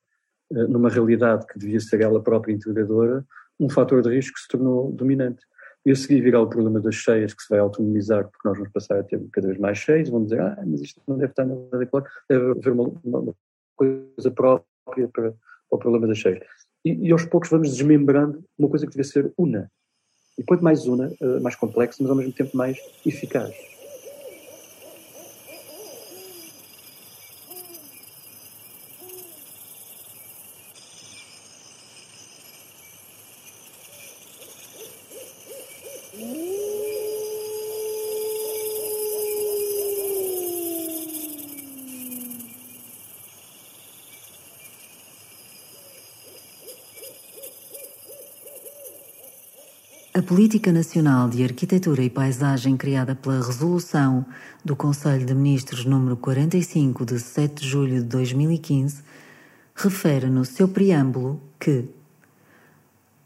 [0.51, 3.23] numa realidade que devia ser ela própria integradora,
[3.59, 5.45] um fator de risco que se tornou dominante.
[5.85, 8.71] E a seguir virá o problema das cheias, que se vai autonomizar, porque nós vamos
[8.73, 11.45] passar a ter cada vez mais cheias, vão dizer, ah, mas isto não deve estar
[11.45, 13.35] nada adequado, deve haver uma, uma,
[13.75, 15.33] coisa própria para,
[15.69, 16.43] para, o problema das cheias.
[16.83, 19.69] E, e, aos poucos vamos desmembrando uma coisa que devia ser una.
[20.37, 23.53] E quanto mais una, eh, mais complexa, mas ao mesmo tempo mais eficaz.
[50.29, 54.23] Política Nacional de Arquitetura e Paisagem, criada pela Resolução
[54.63, 59.01] do Conselho de Ministros número 45 de 7 de julho de 2015,
[59.73, 61.85] refere no seu preâmbulo que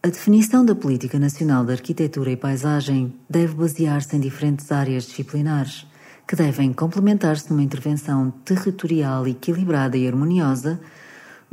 [0.01, 5.85] a definição da Política Nacional de Arquitetura e Paisagem deve basear-se em diferentes áreas disciplinares,
[6.25, 10.79] que devem complementar-se numa intervenção territorial equilibrada e harmoniosa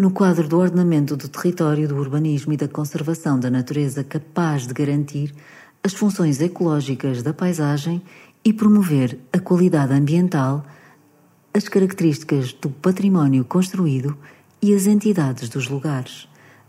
[0.00, 4.72] no quadro do ordenamento do território, do urbanismo e da conservação da natureza capaz de
[4.72, 5.34] garantir
[5.84, 8.00] as funções ecológicas da paisagem
[8.42, 10.64] e promover a qualidade ambiental,
[11.52, 14.16] as características do património construído
[14.62, 16.26] e as entidades dos lugares.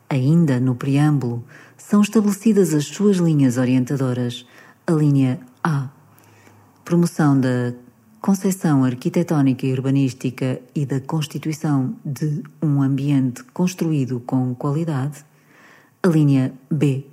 [0.09, 1.41] Ainda no preâmbulo,
[1.77, 4.45] são estabelecidas as suas linhas orientadoras.
[4.85, 5.87] A linha A.
[6.83, 7.71] Promoção da
[8.21, 15.25] concepção arquitetónica e urbanística e da constituição de um ambiente construído com qualidade.
[16.03, 17.07] A linha B.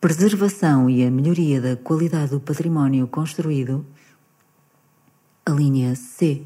[0.00, 3.84] Preservação e a melhoria da qualidade do património construído.
[5.44, 6.42] A linha C.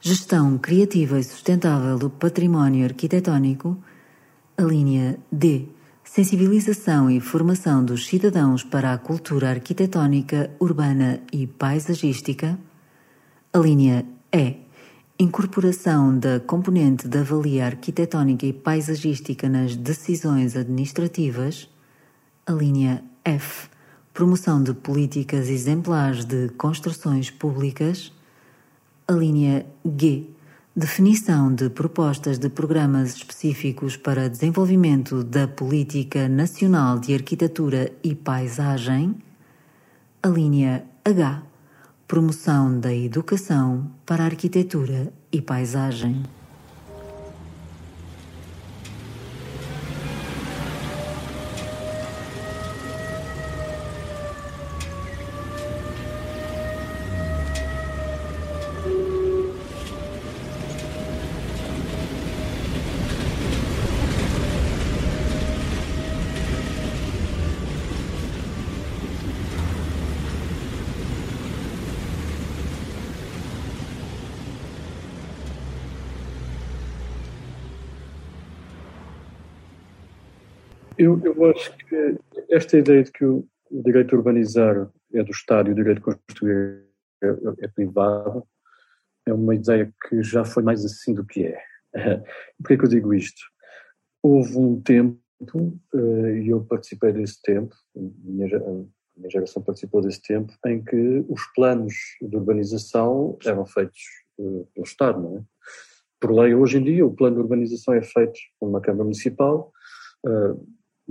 [0.00, 3.76] Gestão criativa e sustentável do património arquitetónico.
[4.56, 5.68] A linha D.
[6.02, 12.58] Sensibilização e formação dos cidadãos para a cultura arquitetónica, urbana e paisagística.
[13.52, 14.58] A linha E.
[15.18, 21.68] Incorporação da componente da avalia arquitetónica e paisagística nas decisões administrativas.
[22.46, 23.68] A linha F.
[24.14, 28.12] Promoção de políticas exemplares de construções públicas.
[29.08, 30.26] A linha G.
[30.76, 39.16] Definição de propostas de programas específicos para desenvolvimento da Política Nacional de Arquitetura e Paisagem.
[40.22, 41.49] A linha H
[42.10, 46.24] Promoção da educação para arquitetura e paisagem.
[81.00, 82.18] Eu, eu acho que
[82.50, 86.14] esta ideia de que o, direito a urbanizar é do Estado e o direito a
[86.14, 86.84] construir
[87.22, 87.28] é,
[87.60, 88.46] é, privado
[89.26, 91.58] é uma ideia que já foi mais assim do que é.
[92.58, 93.40] Por que é que eu digo isto?
[94.22, 95.18] Houve um tempo,
[95.94, 98.46] eh, e eu participei desse tempo, a minha,
[99.28, 104.02] geração participou desse tempo, em que os planos de urbanização eram feitos
[104.38, 105.42] eh, pelo Estado, não é?
[106.20, 109.72] Por lei, hoje em dia, o plano de urbanização é feito por uma Câmara Municipal,
[110.26, 110.54] a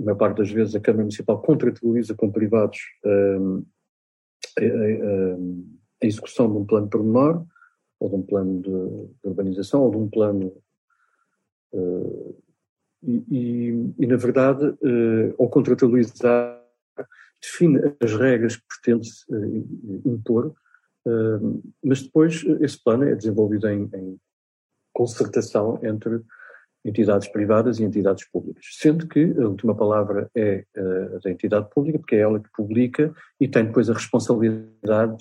[0.04, 3.66] maior parte das vezes a Câmara Municipal contratualiza com privados uh,
[4.58, 5.36] a, a,
[6.02, 7.44] a, execução de um plano pormenor,
[7.98, 10.52] ou de um plano de, de urbanização, ou de um plano
[11.72, 12.36] uh,
[13.02, 16.60] e, e, e, na verdade, uh, ao contratualizar,
[17.40, 20.54] define as regras que pretende uh, impor,
[21.06, 24.20] uh, mas depois esse plano é desenvolvido em, em,
[24.92, 26.20] concertação entre
[26.84, 30.64] entidades privadas e entidades públicas, sendo que a última palavra é
[31.22, 35.18] da entidade pública, porque é ela que publica e tem depois a responsabilidade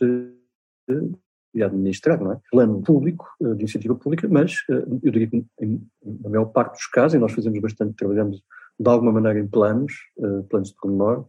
[0.87, 1.11] de,
[1.53, 2.39] e administrar, não é?
[2.51, 6.73] Plano público, eh, de iniciativa pública, mas eh, eu diria que em, na maior parte
[6.73, 8.41] dos casos, e nós fazemos bastante, trabalhamos
[8.79, 9.93] de alguma maneira em planos,
[10.49, 11.25] planos de pormenor,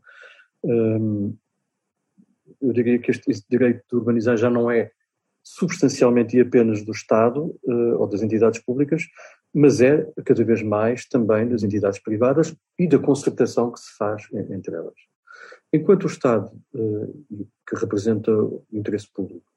[0.65, 1.33] ehm,
[2.61, 4.93] eu diria que este, este direito de urbanizar já não é
[5.43, 7.59] substancialmente e apenas do Estado
[7.99, 9.03] ou das entidades públicas,
[9.55, 14.27] mas é cada vez mais também das entidades privadas e da concertação que se faz
[14.33, 14.95] entre elas.
[15.73, 19.51] Enquanto o Estado, que representa o interesse público,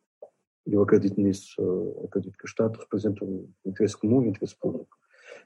[0.65, 4.97] eu acredito nisso, acredito que o Estado representa um interesse comum e um interesse público.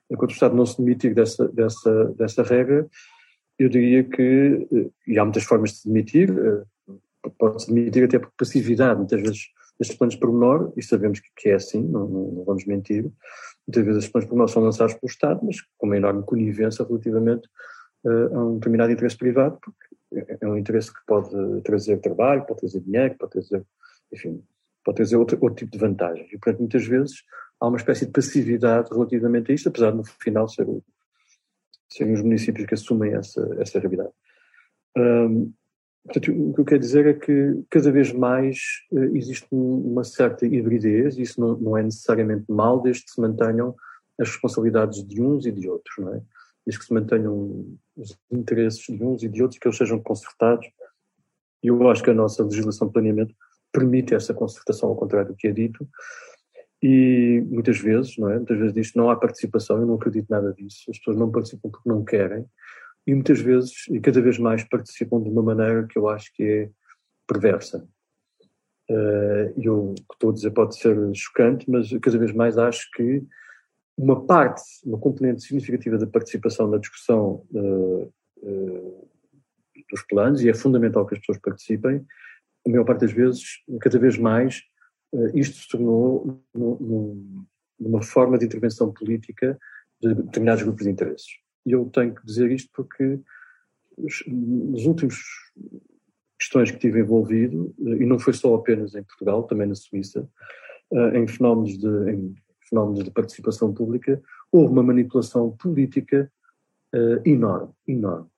[0.10, 2.88] Enquanto o Estado não se demitir dessa, dessa, dessa regra,
[3.58, 6.94] eu diria que, eh, e há muitas formas de se demitir, eh,
[7.38, 9.48] pode-se demitir até por passividade, muitas vezes
[9.80, 13.04] estes planos por menor, e sabemos que é assim, não, não, não vamos mentir,
[13.68, 16.86] muitas vezes estes planos por menor são lançados pelo Estado, mas com uma enorme conivência
[16.86, 17.48] relativamente
[18.06, 22.46] uh, a um determinado interesse privado, porque é, é um interesse que pode trazer trabalho,
[22.46, 23.64] pode trazer dinheiro, pode trazer,
[24.12, 24.44] enfim,
[24.84, 26.28] pode trazer outro, outro tipo de vantagens.
[26.28, 27.24] E, portanto, muitas vezes
[27.60, 30.84] há uma espécie de passividade relativamente a isto, apesar de no final ser o,
[31.90, 34.12] serem os municípios que assumem essa, essa realidade.
[34.98, 35.54] Um,
[36.08, 38.58] portanto, o que eu quero dizer é que cada vez mais
[38.92, 43.22] uh, existe uma certa hibridez, e isso não, não, é necessariamente mal, desde que se
[43.22, 43.76] mantenham
[44.20, 46.22] as responsabilidades de uns e de outros, não é?
[46.66, 50.68] Desde que se mantenham os interesses de uns e de outros, que eles sejam consertados.
[51.64, 53.36] E eu acho que a nossa legislação de planeamento
[53.72, 55.88] permite essa concertação, ao contrário do que é dito,
[56.82, 58.38] e muitas vezes, não é?
[58.38, 61.70] Muitas vezes diz não há participação, eu não acredito nada disso, as pessoas não participam
[61.70, 62.46] porque não querem,
[63.08, 66.44] e muitas vezes, e cada vez mais, participam de uma maneira que eu acho que
[66.44, 66.70] é
[67.26, 67.88] perversa.
[68.90, 72.90] Uh, eu, o que estou a dizer pode ser chocante, mas cada vez mais acho
[72.92, 73.24] que
[73.98, 79.10] uma parte, uma componente significativa da participação na discussão uh, uh,
[79.90, 82.06] dos planos, e é fundamental que as pessoas participem,
[82.66, 84.62] a maior parte das vezes, cada vez mais,
[85.14, 89.58] eh, isto se tornou numa forma de intervenção política
[90.02, 91.47] de determinados grupos de interesses.
[91.68, 93.20] E eu tenho que dizer isto porque
[94.26, 95.18] nos últimos
[96.40, 100.30] questões que tive envolvido, eh, e não foi só apenas em Portugal, também na Suíça,
[100.94, 102.36] eh, em fenómenos de, em
[102.70, 106.32] fenómenos de participação pública, houve uma manipulação política
[107.26, 108.30] enorme, enorme.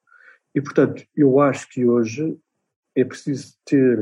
[0.52, 2.36] E, portanto, eu acho que hoje
[2.96, 3.96] é preciso ter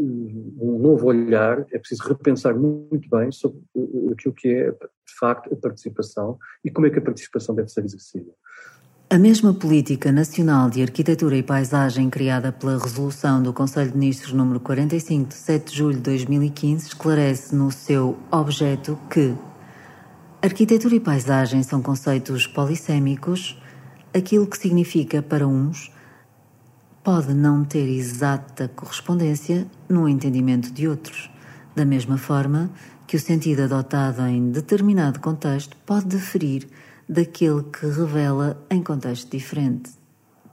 [0.00, 3.60] um novo olhar, é preciso repensar muito bem sobre
[4.12, 7.84] aquilo que é, de facto, a participação e como é que a participação deve ser
[7.84, 8.30] exercida.
[9.12, 14.32] A mesma Política Nacional de Arquitetura e Paisagem criada pela Resolução do Conselho de Ministros
[14.32, 19.34] número 45 de 7 de julho de 2015 esclarece no seu objeto que
[20.40, 23.60] arquitetura e paisagem são conceitos polissémicos,
[24.14, 25.92] aquilo que significa para uns
[27.02, 31.30] pode não ter exata correspondência no entendimento de outros,
[31.74, 32.70] da mesma forma
[33.06, 36.68] que o sentido adotado em determinado contexto pode diferir
[37.08, 39.90] daquele que revela em contexto diferente.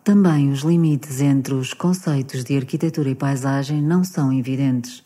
[0.04, 5.04] Também os limites entre os conceitos de arquitetura e paisagem não são evidentes,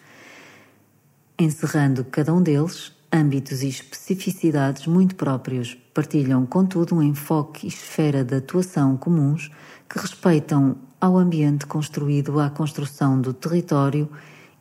[1.39, 8.24] encerrando cada um deles âmbitos e especificidades muito próprios, partilham, contudo, um enfoque e esfera
[8.24, 9.51] de atuação comuns
[9.89, 14.09] que respeitam ao ambiente construído à construção do território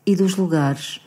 [0.04, 1.00] e dos lugares,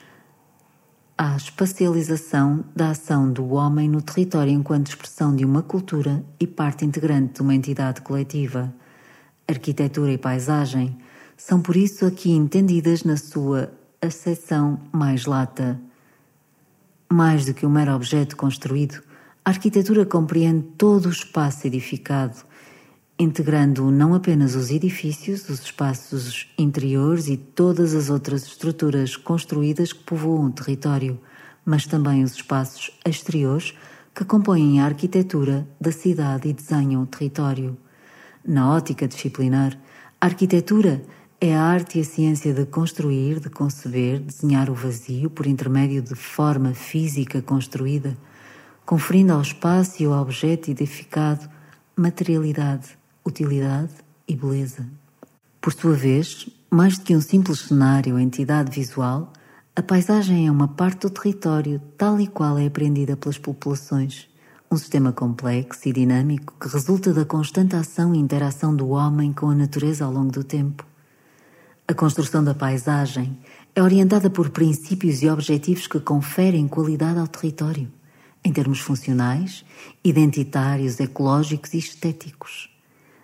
[1.18, 6.86] à espacialização da ação do homem no território enquanto expressão de uma cultura e parte
[6.86, 8.74] integrante de uma entidade coletiva.
[9.48, 10.98] Arquitetura e paisagem
[11.36, 13.72] são por isso aqui entendidas na sua
[14.02, 15.80] acessão mais lata.
[17.14, 19.04] Mais do que um mero objeto construído,
[19.46, 22.38] a arquitetura compreende todo o espaço edificado
[23.20, 30.04] integrando não apenas os edifícios, os espaços interiores e todas as outras estruturas construídas que
[30.04, 31.20] povoam o território,
[31.64, 33.76] mas também os espaços exteriores
[34.16, 37.78] que compõem a arquitetura da cidade e desenham o território.
[38.44, 39.78] Na ótica disciplinar,
[40.20, 41.04] a arquitetura
[41.46, 46.02] é a arte e a ciência de construir, de conceber, desenhar o vazio por intermédio
[46.02, 48.18] de forma física construída,
[48.86, 51.50] conferindo ao espaço e ao objeto edificado
[51.98, 53.92] materialidade, utilidade
[54.26, 54.88] e beleza.
[55.60, 59.34] Por sua vez, mais do que um simples cenário ou entidade visual,
[59.76, 64.30] a paisagem é uma parte do território tal e qual é apreendida pelas populações,
[64.72, 69.50] um sistema complexo e dinâmico que resulta da constante ação e interação do homem com
[69.50, 70.93] a natureza ao longo do tempo.
[71.94, 73.38] A construção da paisagem
[73.76, 77.88] é orientada por princípios e objetivos que conferem qualidade ao território,
[78.44, 79.64] em termos funcionais,
[80.04, 82.68] identitários, ecológicos e estéticos.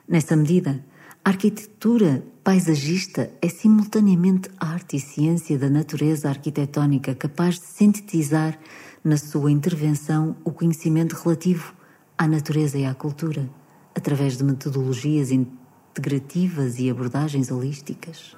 [0.07, 0.85] Nessa medida,
[1.25, 8.55] a arquitetura paisagista é simultaneamente arte e ciência da natureza arquitetónica capaz de sintetizar
[9.03, 11.73] na sua intervenção o conhecimento relativo
[12.15, 13.49] à natureza e à cultura,
[13.95, 18.37] através de metodologias integrativas e abordagens holísticas.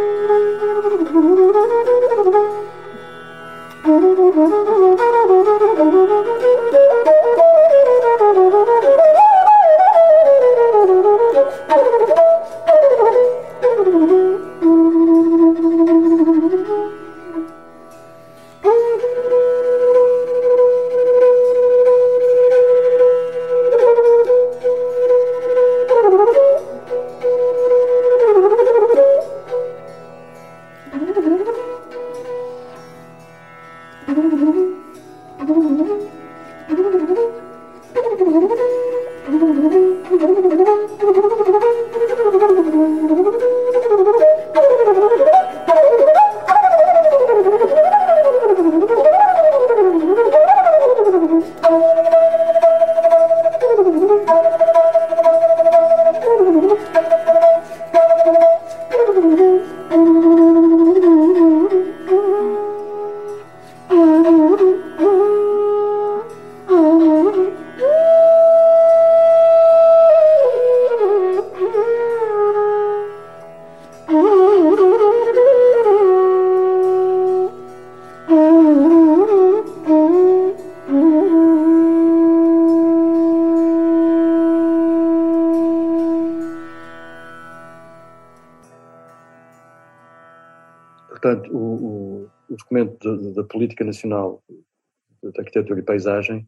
[93.41, 96.47] da Política Nacional de Arquitetura e Paisagem,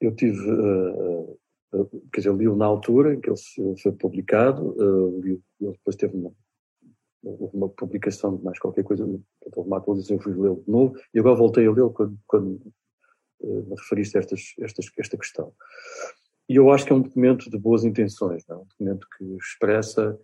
[0.00, 1.38] eu tive, uh,
[1.74, 6.16] uh, quer dizer, li-o na altura em que ele foi publicado, uh, ele depois teve
[6.16, 6.32] uma,
[7.22, 11.18] uma publicação de mais qualquer coisa, houve uma atualização, eu fui lê-lo de novo, e
[11.18, 12.72] agora voltei a lê-lo quando, quando
[13.42, 15.52] me referiste a estas, estas, esta questão.
[16.48, 18.56] E eu acho que é um documento de boas intenções, não?
[18.56, 18.58] É?
[18.60, 20.18] um documento que expressa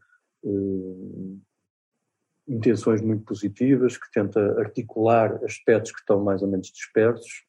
[2.47, 7.45] intenções muito positivas, que tenta articular aspectos que estão mais ou menos dispersos,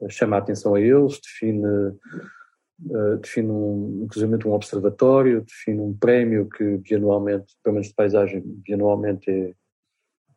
[0.00, 5.96] eh, chama a atenção a eles, define, uh, define um, inclusive um observatório, define um
[5.96, 9.54] prémio que bianualmente, pelo menos de paisagem, bianualmente é,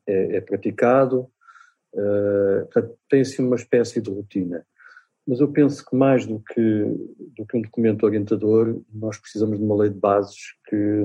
[0.08, 1.28] é, é praticado.
[1.94, 4.66] Uh, portanto, tem assim uma espécie de rotina.
[5.28, 6.86] Mas eu penso que mais do que,
[7.36, 10.38] do que um documento orientador, nós precisamos de uma lei de bases
[10.68, 11.04] que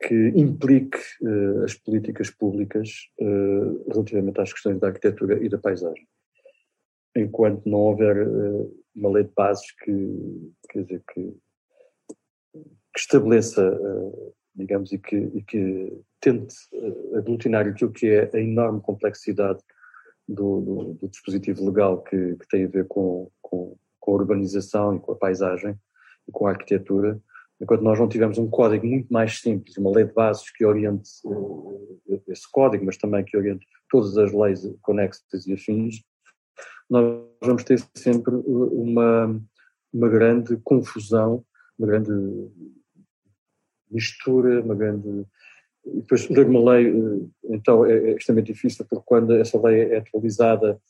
[0.00, 6.06] que implique uh, as políticas públicas uh, relativamente às questões da arquitetura e da paisagem.
[7.16, 11.36] Enquanto não houver uh, uma lei de bases que, quer dizer, que,
[12.52, 13.78] que estabeleça,
[14.54, 16.54] digamos, e que, e que tente
[17.14, 19.60] aglutinar aquilo que é a enorme complexidade
[20.26, 24.96] do, do, do dispositivo legal que, que, tem a ver com, com, com a urbanização
[24.96, 25.78] e com a paisagem
[26.26, 27.20] e com a arquitetura,
[27.60, 31.08] enquanto nós não tivermos um código muito mais simples, uma lei de bases que oriente
[31.24, 31.98] uh,
[32.28, 36.02] esse código, mas também que oriente todas as leis conexas e afins,
[36.88, 39.40] nós vamos ter sempre uma,
[39.92, 41.44] uma grande confusão,
[41.78, 42.10] uma grande
[43.90, 45.26] mistura, uma grande
[45.86, 46.92] depois, ler uma lei,
[47.44, 50.80] então, é, é extremamente difícil, porque quando essa lei é atualizada,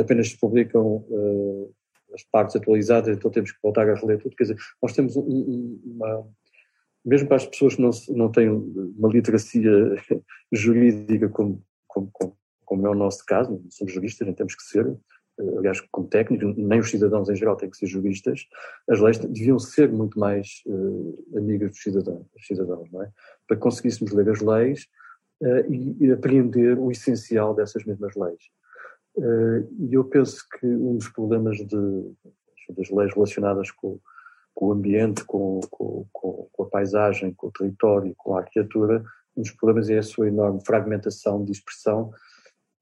[0.00, 1.04] apenas se publicam
[2.14, 4.36] as partes atualizadas, então temos que voltar a reler tudo.
[4.36, 6.26] Quer dizer, nós temos uma.
[7.04, 9.70] Mesmo para as pessoas que não, não têm uma literacia
[10.50, 14.62] jurídica como, como, como, como é o nosso caso, não somos juristas, nem temos que
[14.62, 14.96] ser,
[15.58, 18.46] aliás, como técnico, nem os cidadãos em geral têm que ser juristas,
[18.88, 23.10] as leis deviam ser muito mais uh, amigas dos cidadãos, dos cidadãos, é?
[23.46, 24.86] Para conseguíssemos ler as leis
[25.42, 28.42] uh, e, e, apreender o essencial dessas mesmas leis.
[29.16, 32.12] Uh, e eu penso que um dos problemas de,
[32.70, 34.00] das leis relacionadas com,
[34.54, 39.04] com o ambiente, com, com, com, a paisagem, com o território, com a arquitetura,
[39.36, 42.12] um dos problemas é a sua enorme fragmentação de expressão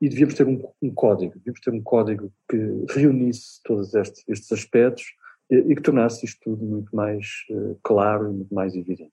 [0.01, 2.57] e devíamos ter um, um, código, devíamos ter um código que
[2.91, 5.05] reunisse todos estes, estes aspectos
[5.51, 9.13] e, e, que tornasse isto tudo muito mais uh, claro e muito mais evidente.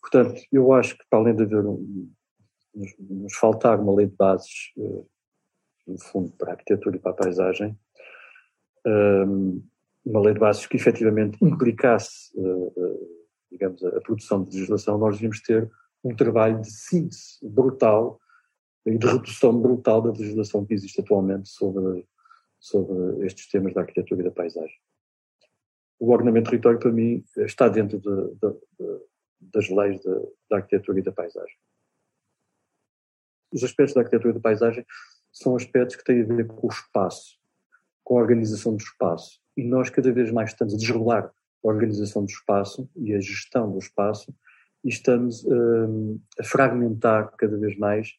[0.00, 2.10] Portanto, eu acho que para além de haver um,
[2.74, 5.06] nos, nos, faltar uma lei de bases, uh,
[5.90, 7.78] no fundo, para a arquitetura e para a paisagem,
[8.86, 9.62] um,
[10.04, 13.20] uma lei de bases que efetivamente implicasse, uh,
[13.50, 15.70] digamos, a, produção de legislação, nós devíamos ter
[16.02, 18.18] um trabalho de síntese brutal
[18.86, 22.06] e de redução brutal da legislação que existe atualmente sobre,
[22.58, 24.76] sobre estes temas da arquitetura e da paisagem.
[25.98, 29.00] O ordenamento território, para mim, está dentro de, de, de,
[29.52, 30.00] das leis
[30.48, 31.56] da arquitetura e da paisagem.
[33.52, 34.86] Os aspectos da arquitetura e da paisagem
[35.32, 37.38] são aspectos que têm a ver com o espaço,
[38.04, 39.40] com a organização do espaço.
[39.56, 41.32] E nós cada vez mais estamos a desregular
[41.64, 44.34] a organização do espaço e a gestão do espaço
[44.82, 48.14] e estamos um, a fragmentar cada vez mais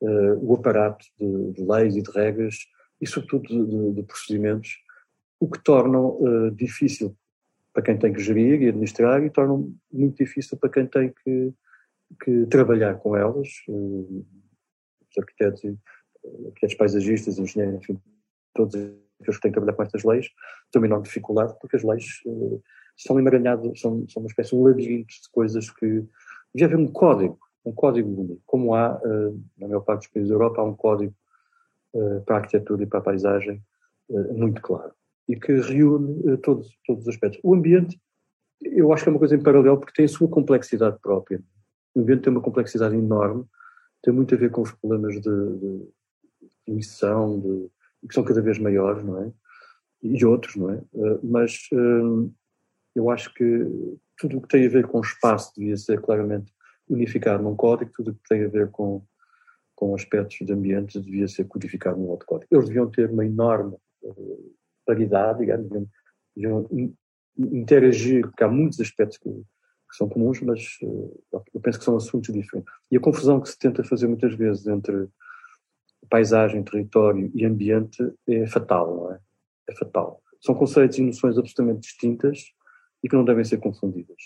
[0.00, 2.66] uh, o aparato de, de, leis e de regras
[3.00, 4.78] e, sobretudo, de, de procedimentos,
[5.38, 7.16] o que tornam uh, difícil
[7.72, 11.52] para quem tem que gerir e administrar e tornam muito difícil para quem tem que,
[12.24, 15.62] que trabalhar com elas, os arquitetos,
[16.46, 18.00] arquitetos paisagistas, engenheiros, enfim,
[18.54, 18.74] todos
[19.20, 20.28] aqueles que têm que trabalhar com estas leis,
[20.70, 22.62] têm uma enorme dificuldade porque as leis uh,
[22.96, 26.04] são emaranhadas, são, são uma espécie de um labirinto de coisas que
[26.54, 30.28] devia haver um código um código único, como há uh, na maior parte dos países
[30.28, 31.12] da Europa, há um código
[31.94, 33.60] uh, para a arquitetura e para a paisagem
[34.08, 34.92] muito claro
[35.28, 37.40] e que reúne todos, todos os aspectos.
[37.42, 38.00] O ambiente,
[38.62, 41.42] eu acho que é uma coisa em paralelo porque tem a sua complexidade própria.
[41.94, 43.44] O ambiente tem uma complexidade enorme,
[44.02, 45.88] tem muito a ver com os problemas de, de
[46.66, 47.70] emissão, de,
[48.08, 49.32] que são cada vez maiores, não é?
[50.02, 50.82] E outros, não é?
[51.22, 51.68] Mas
[52.94, 53.66] eu acho que
[54.16, 56.52] tudo o que tem a ver com espaço devia ser claramente
[56.88, 59.02] unificar num código tudo o que tem a ver com,
[59.74, 62.48] com aspectos de ambiente devia ser codificado num outro código.
[62.50, 64.54] Eles deviam ter uma enorme uh,
[64.86, 66.94] paridade, digamos, deviam, deviam
[67.38, 72.32] interagir, porque há muitos aspectos que, que são comuns, mas eu penso que são assuntos
[72.32, 72.72] diferentes.
[72.90, 75.08] E a confusão que se tenta fazer muitas vezes entre
[76.08, 79.18] paisagem, território e ambiente é fatal, não é?
[79.68, 80.20] É fatal.
[80.40, 82.52] São conceitos e noções absolutamente distintas
[83.02, 84.16] e que não devem ser confundidas.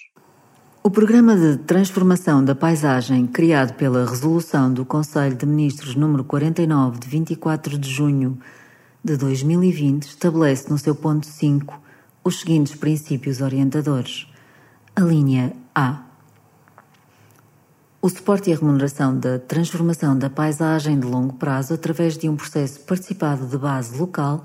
[0.82, 6.98] O Programa de Transformação da Paisagem, criado pela Resolução do Conselho de Ministros número 49
[6.98, 8.38] de 24 de junho
[9.04, 11.78] de 2020, estabelece no seu ponto 5
[12.24, 14.26] os seguintes princípios orientadores.
[14.96, 16.09] A linha A.
[18.02, 22.34] O suporte e a remuneração da transformação da paisagem de longo prazo através de um
[22.34, 24.42] processo participado de base local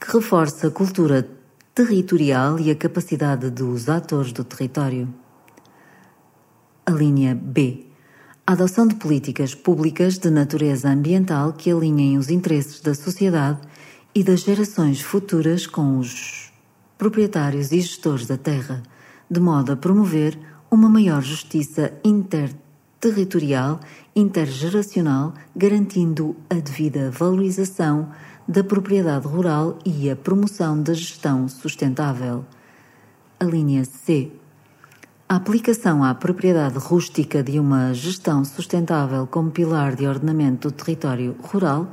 [0.00, 1.28] que reforça a cultura
[1.72, 5.08] territorial e a capacidade dos atores do território.
[6.84, 7.86] A linha B.
[8.44, 13.60] A adoção de políticas públicas de natureza ambiental que alinhem os interesses da sociedade
[14.12, 16.52] e das gerações futuras com os
[16.98, 18.82] proprietários e gestores da terra,
[19.30, 20.36] de modo a promover
[20.68, 22.65] uma maior justiça interterritorial,
[24.14, 28.10] intergeracional, garantindo a devida valorização
[28.48, 32.44] da propriedade rural e a promoção da gestão sustentável.
[33.38, 34.32] A linha C
[35.28, 41.34] a aplicação à propriedade rústica de uma gestão sustentável como pilar de ordenamento do território
[41.42, 41.90] rural,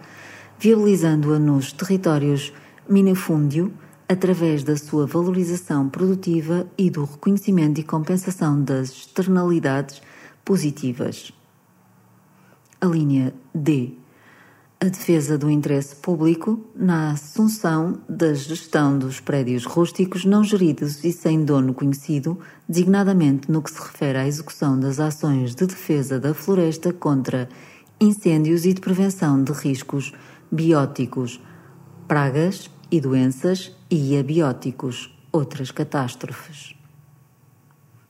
[0.60, 2.54] viabilizando-a nos territórios
[2.88, 3.74] minifúndio
[4.08, 9.99] através da sua valorização produtiva e do reconhecimento e compensação das externalidades
[10.43, 11.31] positivas.
[12.79, 13.97] A linha D
[14.83, 21.13] a defesa do interesse público na assunção da gestão dos prédios rústicos não geridos e
[21.13, 22.37] sem dono conhecido,
[22.67, 27.47] designadamente no que se refere à execução das ações de defesa da floresta contra
[27.97, 30.11] incêndios e de prevenção de riscos
[30.51, 31.39] bióticos,
[32.05, 36.75] pragas e doenças e abióticos, outras catástrofes.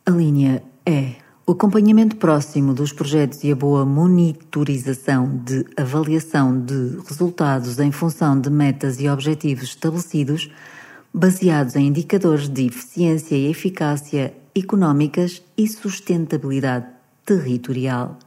[0.08, 6.98] A linha E O acompanhamento próximo dos projetos e a boa monitorização de avaliação de
[7.06, 10.50] resultados em função de metas e objetivos estabelecidos,
[11.14, 16.86] baseados em indicadores de eficiência e eficácia económicas e sustentabilidade
[17.26, 18.18] territorial.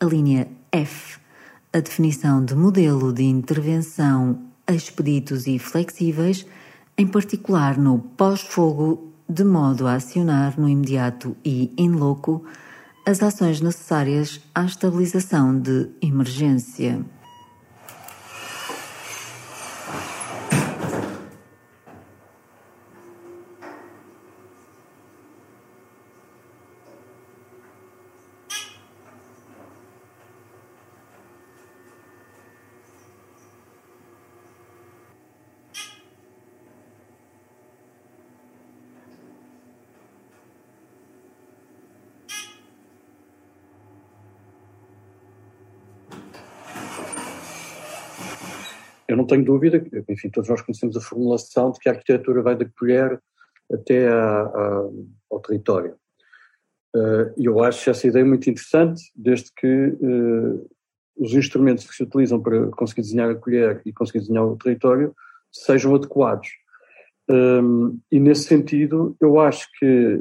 [0.00, 1.20] A linha F,
[1.72, 6.44] a definição de modelo de intervenção expeditos e flexíveis,
[6.98, 12.44] em particular no pós-fogo de modo a acionar no imediato e in loco
[13.06, 17.04] as ações necessárias à estabilização de emergência.
[49.30, 53.20] Tenho dúvida, enfim, todos nós conhecemos a formulação de que a arquitetura vai da colher
[53.72, 54.88] até a, a,
[55.30, 55.94] ao território.
[56.94, 60.68] Eh, e uh, eu acho essa ideia muito interessante, desde que uh,
[61.16, 65.14] os instrumentos que se utilizam para conseguir desenhar a colher e conseguir desenhar o território
[65.52, 66.48] sejam adequados.
[67.30, 70.20] Um, e nesse sentido, eu acho que eh,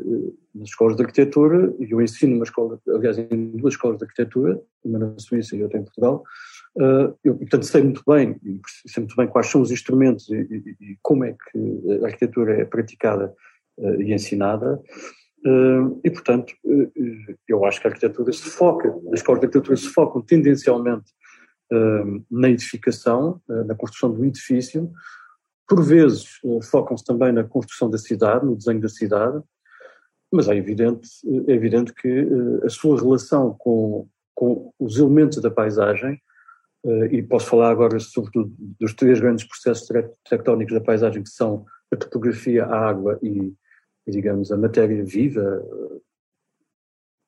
[0.53, 4.61] nas escolas de arquitetura, e eu ensino uma escola, aliás, em duas escolas de arquitetura,
[4.83, 6.23] uma na Suíça e outra em Portugal,
[7.23, 8.39] eu, portanto, sei muito bem,
[8.87, 12.61] sei muito bem quais são os instrumentos e, e, e como é que a arquitetura
[12.61, 13.33] é praticada
[13.77, 14.81] uh, e ensinada,
[15.45, 16.53] uh, e, portanto,
[17.47, 21.11] eu acho que a arquitetura se foca, as escolas de arquitetura se focam tendencialmente
[22.31, 24.91] na edificação, na construção do edifício,
[25.67, 29.39] por vezes focam-se também na construção da cidade, no desenho da cidade,
[30.31, 31.07] mas é evidente,
[31.47, 32.27] é evidente que
[32.63, 36.19] a sua relação com, com os elementos da paisagem
[37.11, 39.87] e posso falar agora sobretudo dos três grandes processos
[40.29, 43.53] tectónicos da paisagem que são a topografia, a água e,
[44.07, 46.01] digamos, a matéria viva, uh,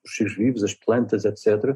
[0.06, 1.76] os seres vivos, as plantas, etc.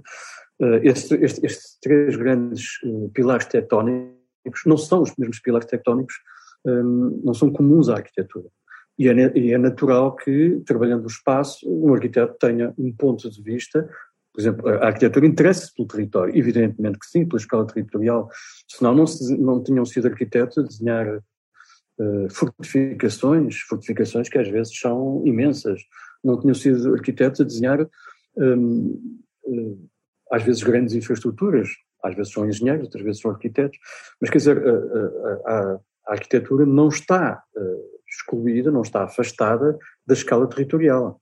[0.59, 2.79] Uh, estes, estes, estes, três grandes
[3.13, 4.15] pilares tectónicos
[4.65, 6.15] não são os mesmos pilares tectónicos,
[6.65, 8.47] um, não são comuns à arquitetura.
[8.97, 13.89] E é, é natural que, trabalhando no espaço, um arquiteto tenha um ponto de vista
[14.35, 18.29] por exemplo, a arquitetura interessa-se pelo território, evidentemente que sim, pela escala territorial,
[18.67, 24.77] senão não, se, não tinham sido arquitetos a desenhar uh, fortificações, fortificações que às vezes
[24.77, 25.81] são imensas,
[26.21, 27.87] não tinham sido arquitetos a desenhar
[28.35, 29.89] um, uh,
[30.29, 31.69] às vezes grandes infraestruturas,
[32.03, 33.79] às vezes são engenheiros, outras vezes são arquitetos,
[34.19, 40.13] mas quer dizer, a, a, a arquitetura não está uh, excluída, não está afastada da
[40.13, 41.21] escala territorial.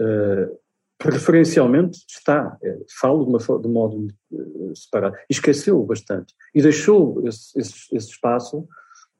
[0.00, 0.63] Uh,
[1.04, 7.58] preferencialmente está, é, falo de, uma, de modo uh, separado, esqueceu bastante e deixou esse,
[7.58, 8.66] esse, esse espaço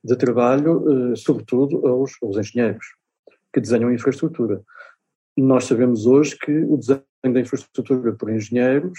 [0.03, 2.87] de trabalho, uh, sobretudo aos, aos, engenheiros
[3.53, 4.63] que desenham a infraestrutura.
[5.37, 8.99] Nós sabemos hoje que o desenho da infraestrutura por engenheiros,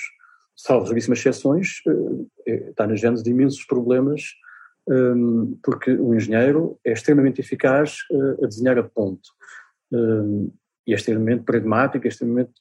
[0.56, 4.22] salvo raríssimas exceções, uh, está na gênese de imensos problemas,
[4.88, 7.98] um, porque o engenheiro é extremamente eficaz
[8.44, 9.28] a desenhar a ponto.
[9.92, 10.52] Um,
[10.86, 12.54] e é extremamente pragmático, é extremamente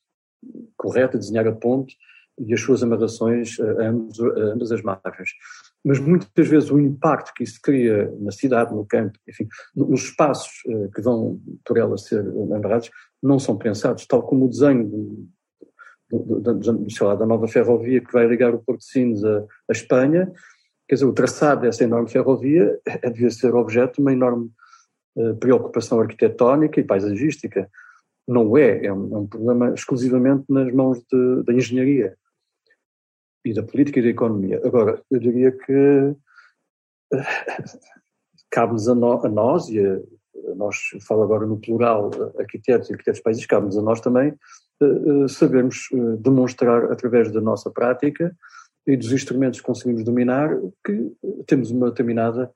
[0.77, 1.97] correto desenhar a ponte
[2.39, 5.31] e as suas amarrações a, ambos, a ambas as margens.
[5.85, 10.51] Mas muitas vezes o impacto que isso cria na cidade, no campo, enfim, nos espaços
[10.67, 12.91] uh, que vão por ela ser amarrados,
[13.23, 15.29] não são pensados, tal como o desenho
[16.91, 20.31] sei lá, da nova ferrovia que vai ligar o Porto de Sines a Espanha,
[20.89, 24.51] quer dizer, o traçado dessa enorme ferrovia é, devia ser objeto de uma enorme
[25.17, 27.69] uh, preocupação arquitetónica e paisagística
[28.27, 32.17] não é, é um, é um problema exclusivamente nas mãos de, da engenharia
[33.45, 34.61] e da política e da economia.
[34.65, 36.17] Agora, eu diria que
[38.51, 39.97] cabe-nos a, no, a, nós, e a,
[40.51, 44.35] a nós, falo agora no plural, arquitetos e arquitetos países, cabe-nos a nós também
[44.81, 48.35] uh, sabermos uh, demonstrar através da nossa prática
[48.87, 51.13] e dos instrumentos que conseguimos dominar que
[51.47, 52.51] temos uma determinada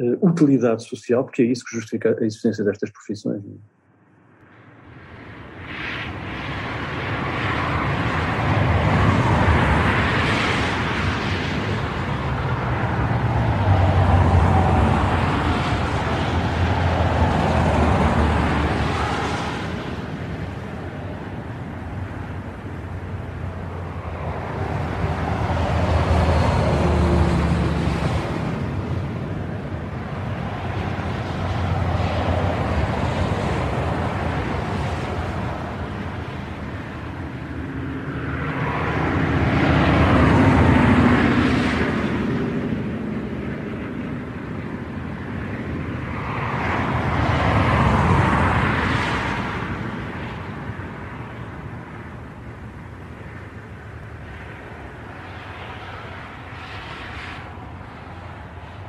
[0.00, 3.42] uh, utilidade social, porque é isso que justifica a existência destas profissões.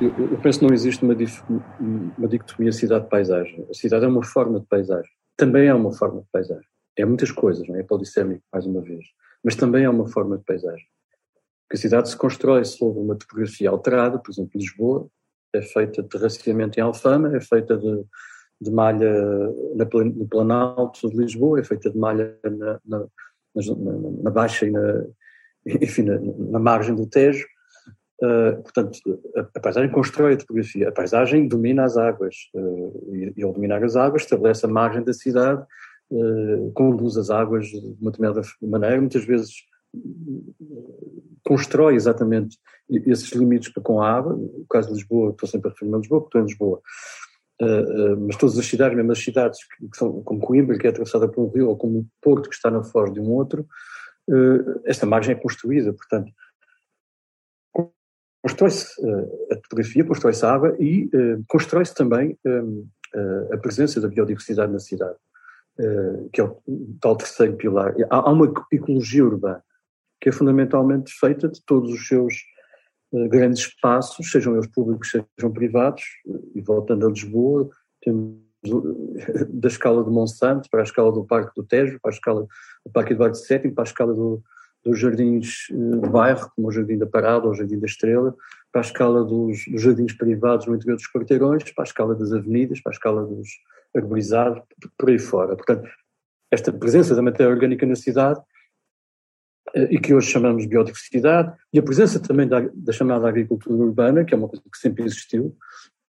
[0.06, 1.14] Eu, penso que não existe uma,
[2.18, 3.66] uma dicotomia cidade-paisagem.
[3.70, 5.10] A cidade é uma forma de paisagem.
[5.36, 6.66] Também é uma forma de paisagem.
[6.96, 7.80] É muitas coisas, não é?
[7.80, 9.04] É polissémico, mais uma vez.
[9.44, 10.86] Mas também é uma forma de paisagem.
[11.68, 15.08] Porque a cidade se constrói sobre uma topografia alterada, por exemplo, Lisboa
[15.56, 18.04] é feita de terraceamento em Alfama, é feita de,
[18.60, 19.12] de malha
[19.74, 23.06] na, no Planalto de Lisboa, é feita de malha na, na,
[24.22, 25.04] na, Baixa e na,
[25.66, 27.46] enfim, na margem do Tejo.
[28.22, 28.98] Uh, portanto,
[29.36, 33.52] a, a, paisagem constrói a topografia, a paisagem domina as águas, uh, e, e, ao
[33.52, 35.62] dominar as águas estabelece a margem da cidade,
[36.10, 39.52] uh, conduz as águas de uma determinada maneira, muitas vezes
[41.44, 42.58] constrói exatamente
[42.88, 46.20] esses limites com a água, no caso de Lisboa, estou sempre a referir-me a Lisboa,
[46.20, 46.80] porque estou em Lisboa,
[48.18, 51.28] mas todas as cidades, mesmo as cidades que, que são como Coimbra, que é atravessada
[51.28, 53.66] por um rio, ou como Porto, que está na foz de um outro,
[54.84, 56.30] esta margem é construída, portanto,
[58.46, 64.06] constrói-se uh, a topografia, constrói-se a água e uh, constrói-se também uh, a presença da
[64.06, 65.16] biodiversidade na cidade,
[66.32, 66.56] que é o
[67.00, 67.94] tal terceiro pilar.
[68.10, 69.62] Há, uma ecologia urbana
[70.20, 72.34] que é fundamentalmente feita de todos os seus
[73.30, 76.02] grandes espaços, sejam eles públicos, sejam privados,
[76.54, 77.70] e voltando a Lisboa,
[78.02, 78.36] temos
[79.48, 82.46] da escala de Monsanto para a escala do Parque do Tejo, para a escala
[82.84, 84.42] do Parque Eduardo VII, para a escala do,
[84.86, 88.34] dos jardins eh, de bairro, como o Jardim da Parada ou o Jardim da Estrela,
[88.70, 92.32] para a escala dos, dos, jardins privados no interior dos quarteirões, para a escala das
[92.32, 93.48] avenidas, para a escala dos
[93.94, 94.62] arborizados,
[94.96, 95.56] por aí fora.
[95.56, 95.88] Portanto,
[96.50, 98.40] esta presença da matéria orgânica na cidade,
[99.74, 103.74] eh, e que hoje chamamos de biodiversidade, e a presença também da, da chamada agricultura
[103.74, 105.56] urbana, que é uma coisa que sempre existiu,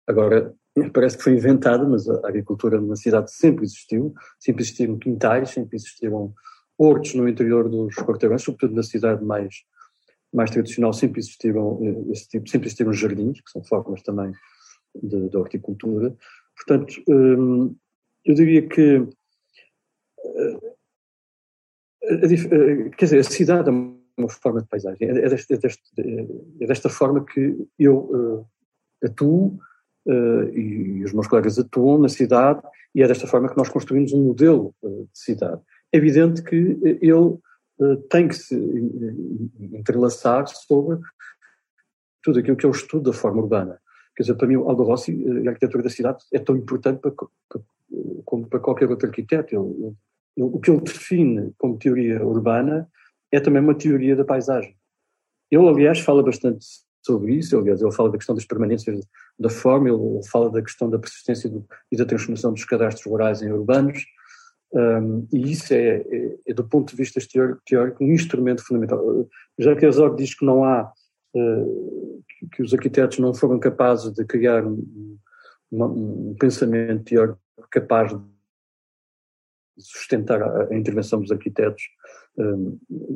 [0.07, 0.55] agora
[0.93, 5.77] parece que foi inventada, mas a agricultura na cidade sempre existiu, sempre existiram quintais, sempre
[5.77, 6.35] existiram
[6.79, 9.64] hortos no interior dos quarteirões, sobretudo na cidade mais,
[10.33, 14.33] mais tradicional, sempre existiram eh, esse tipo, sempre existiram jardins, que são formas também
[14.95, 16.14] de, de horticultura.
[16.57, 17.74] Portanto, hum,
[18.24, 19.07] eu diria que
[20.24, 20.77] eh,
[22.07, 25.83] a, quer dizer, a cidade é uma forma de paisagem, é, desta, é desta,
[26.61, 28.47] é desta forma que eu uh,
[29.05, 29.59] atuo
[30.07, 32.62] uh, e, e, os meus colegas atuam na cidade
[32.95, 35.61] e é desta forma que nós construímos um modelo uh, de cidade
[35.97, 37.38] é evidente que eh, ele
[37.80, 38.55] eh, tem que se
[39.72, 40.99] entrelaçar sobre
[42.22, 43.80] tudo aquilo que é o estudo da forma urbana.
[44.14, 47.12] Quer dizer, para mim, Aldo Rossi eh, a arquitetura da cidade é tão importante para,
[47.12, 47.61] para,
[48.24, 49.55] como para qualquer outro arquiteto.
[49.55, 49.97] Ele,
[50.36, 52.88] ele, o que ele define como teoria urbana
[53.32, 54.76] é também uma teoria da paisagem.
[55.51, 56.66] Ele, aliás, fala bastante
[57.05, 59.07] sobre isso, aliás, ele fala da questão das permanências
[59.38, 63.42] da forma, ele fala da questão da persistência do, e da transformação dos cadastros rurais
[63.42, 64.05] em urbanos,
[64.77, 69.27] um, e isso é, é, é, do ponto de vista teórico, teórico, um instrumento fundamental.
[69.59, 70.93] Já que Herzog diz que não há,
[71.35, 72.22] uh,
[72.53, 75.18] que os arquitetos não foram capazes de criar um,
[75.72, 78.20] um, um pensamento teórico capaz de
[79.79, 81.83] sustentar a, intervenção dos arquitetos,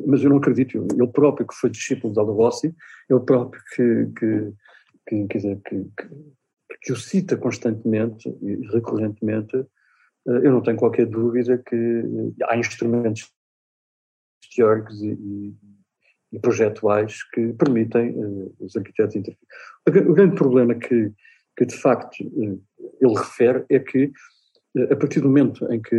[0.06, 2.74] mas eu não acredito, ele próprio que foi discípulo de Aldo Rossi,
[3.08, 4.52] ele próprio que, que,
[5.06, 6.08] que quer dizer, que, que,
[6.82, 9.66] que o cita constantemente e recorrentemente,
[10.26, 13.32] eu não tenho qualquer dúvida que eh, há instrumentos
[14.54, 15.54] teóricos e,
[16.32, 19.40] e, projetuais que permitem uh, os arquitetos intervir.
[19.86, 21.12] O grande problema que,
[21.56, 22.62] que de facto uh,
[23.00, 24.12] ele refere é que
[24.76, 25.96] uh, a partir do momento em que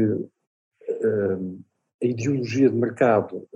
[2.04, 3.48] a ideologia de mercado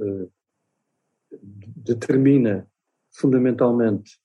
[1.75, 2.65] determina
[3.13, 4.17] fundamentalmente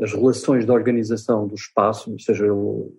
[0.00, 2.90] as relações de organização do espaço, seja ele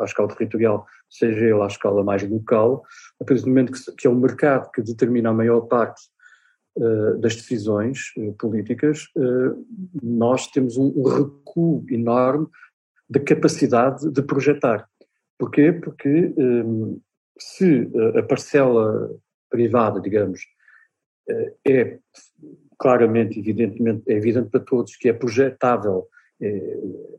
[0.00, 2.82] à escala territorial, seja ele à escala mais local,
[3.20, 6.02] a partir do momento que, que é o mercado que determina a maior parte
[6.76, 9.66] uh, das decisões uh, políticas, uh,
[10.02, 12.46] nós temos um, um, recuo enorme
[13.08, 14.88] da capacidade de projetar.
[15.38, 15.72] Porquê?
[15.72, 17.00] Porque um,
[17.38, 19.10] se a parcela
[19.50, 20.40] privada, digamos,
[21.66, 21.98] é
[22.78, 26.06] claramente, evidentemente, é evidente para todos que é projetável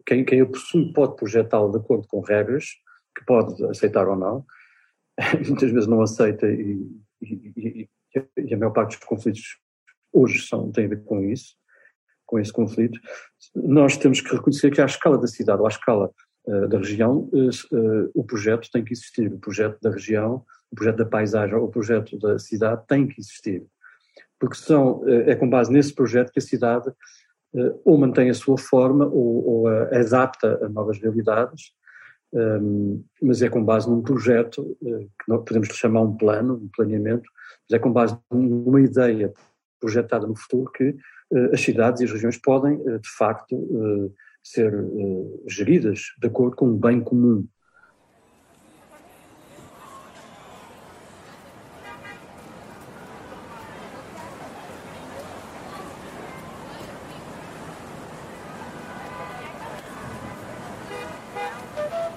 [0.05, 2.65] quem, quem o possui pode projetá-lo de acordo com regras,
[3.17, 4.45] que pode aceitar ou não,
[5.47, 6.86] muitas vezes não aceita e,
[7.21, 7.89] e,
[8.38, 9.57] e, a maior parte dos conflitos
[10.11, 11.55] hoje são, têm a ver com isso,
[12.26, 12.99] com esse conflito.
[13.55, 16.11] Nós temos que reconhecer que à escala da cidade ou à escala
[16.47, 20.76] uh, da região, uh, uh, o projeto tem que existir, o projeto da região, o
[20.76, 23.63] projeto da paisagem ou o projeto da cidade tem que existir.
[24.39, 26.91] Porque são, é com base nesse projeto que a cidade
[27.84, 31.72] ou mantém a sua forma ou, ou a adapta a novas realidades,
[32.34, 36.70] um, mas é com base num projeto, uh, que nós podemos chamar um plano, um
[36.76, 37.30] planeamento,
[37.70, 39.34] mas é com base numa ideia
[39.80, 40.95] projetada no futuro que
[41.51, 43.58] as cidades e as regiões podem, de facto,
[44.43, 44.72] ser
[45.47, 47.45] geridas de acordo com o bem comum.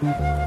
[0.01, 0.38] Estes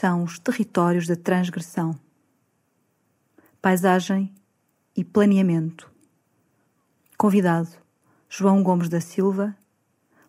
[0.00, 1.94] são os territórios da transgressão.
[3.60, 4.32] Paisagem
[4.96, 5.92] e planeamento.
[7.18, 7.68] Convidado:
[8.26, 9.54] João Gomes da Silva.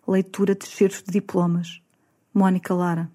[0.06, 1.80] Leitura de certos de diplomas.
[2.34, 3.10] Mónica Lara.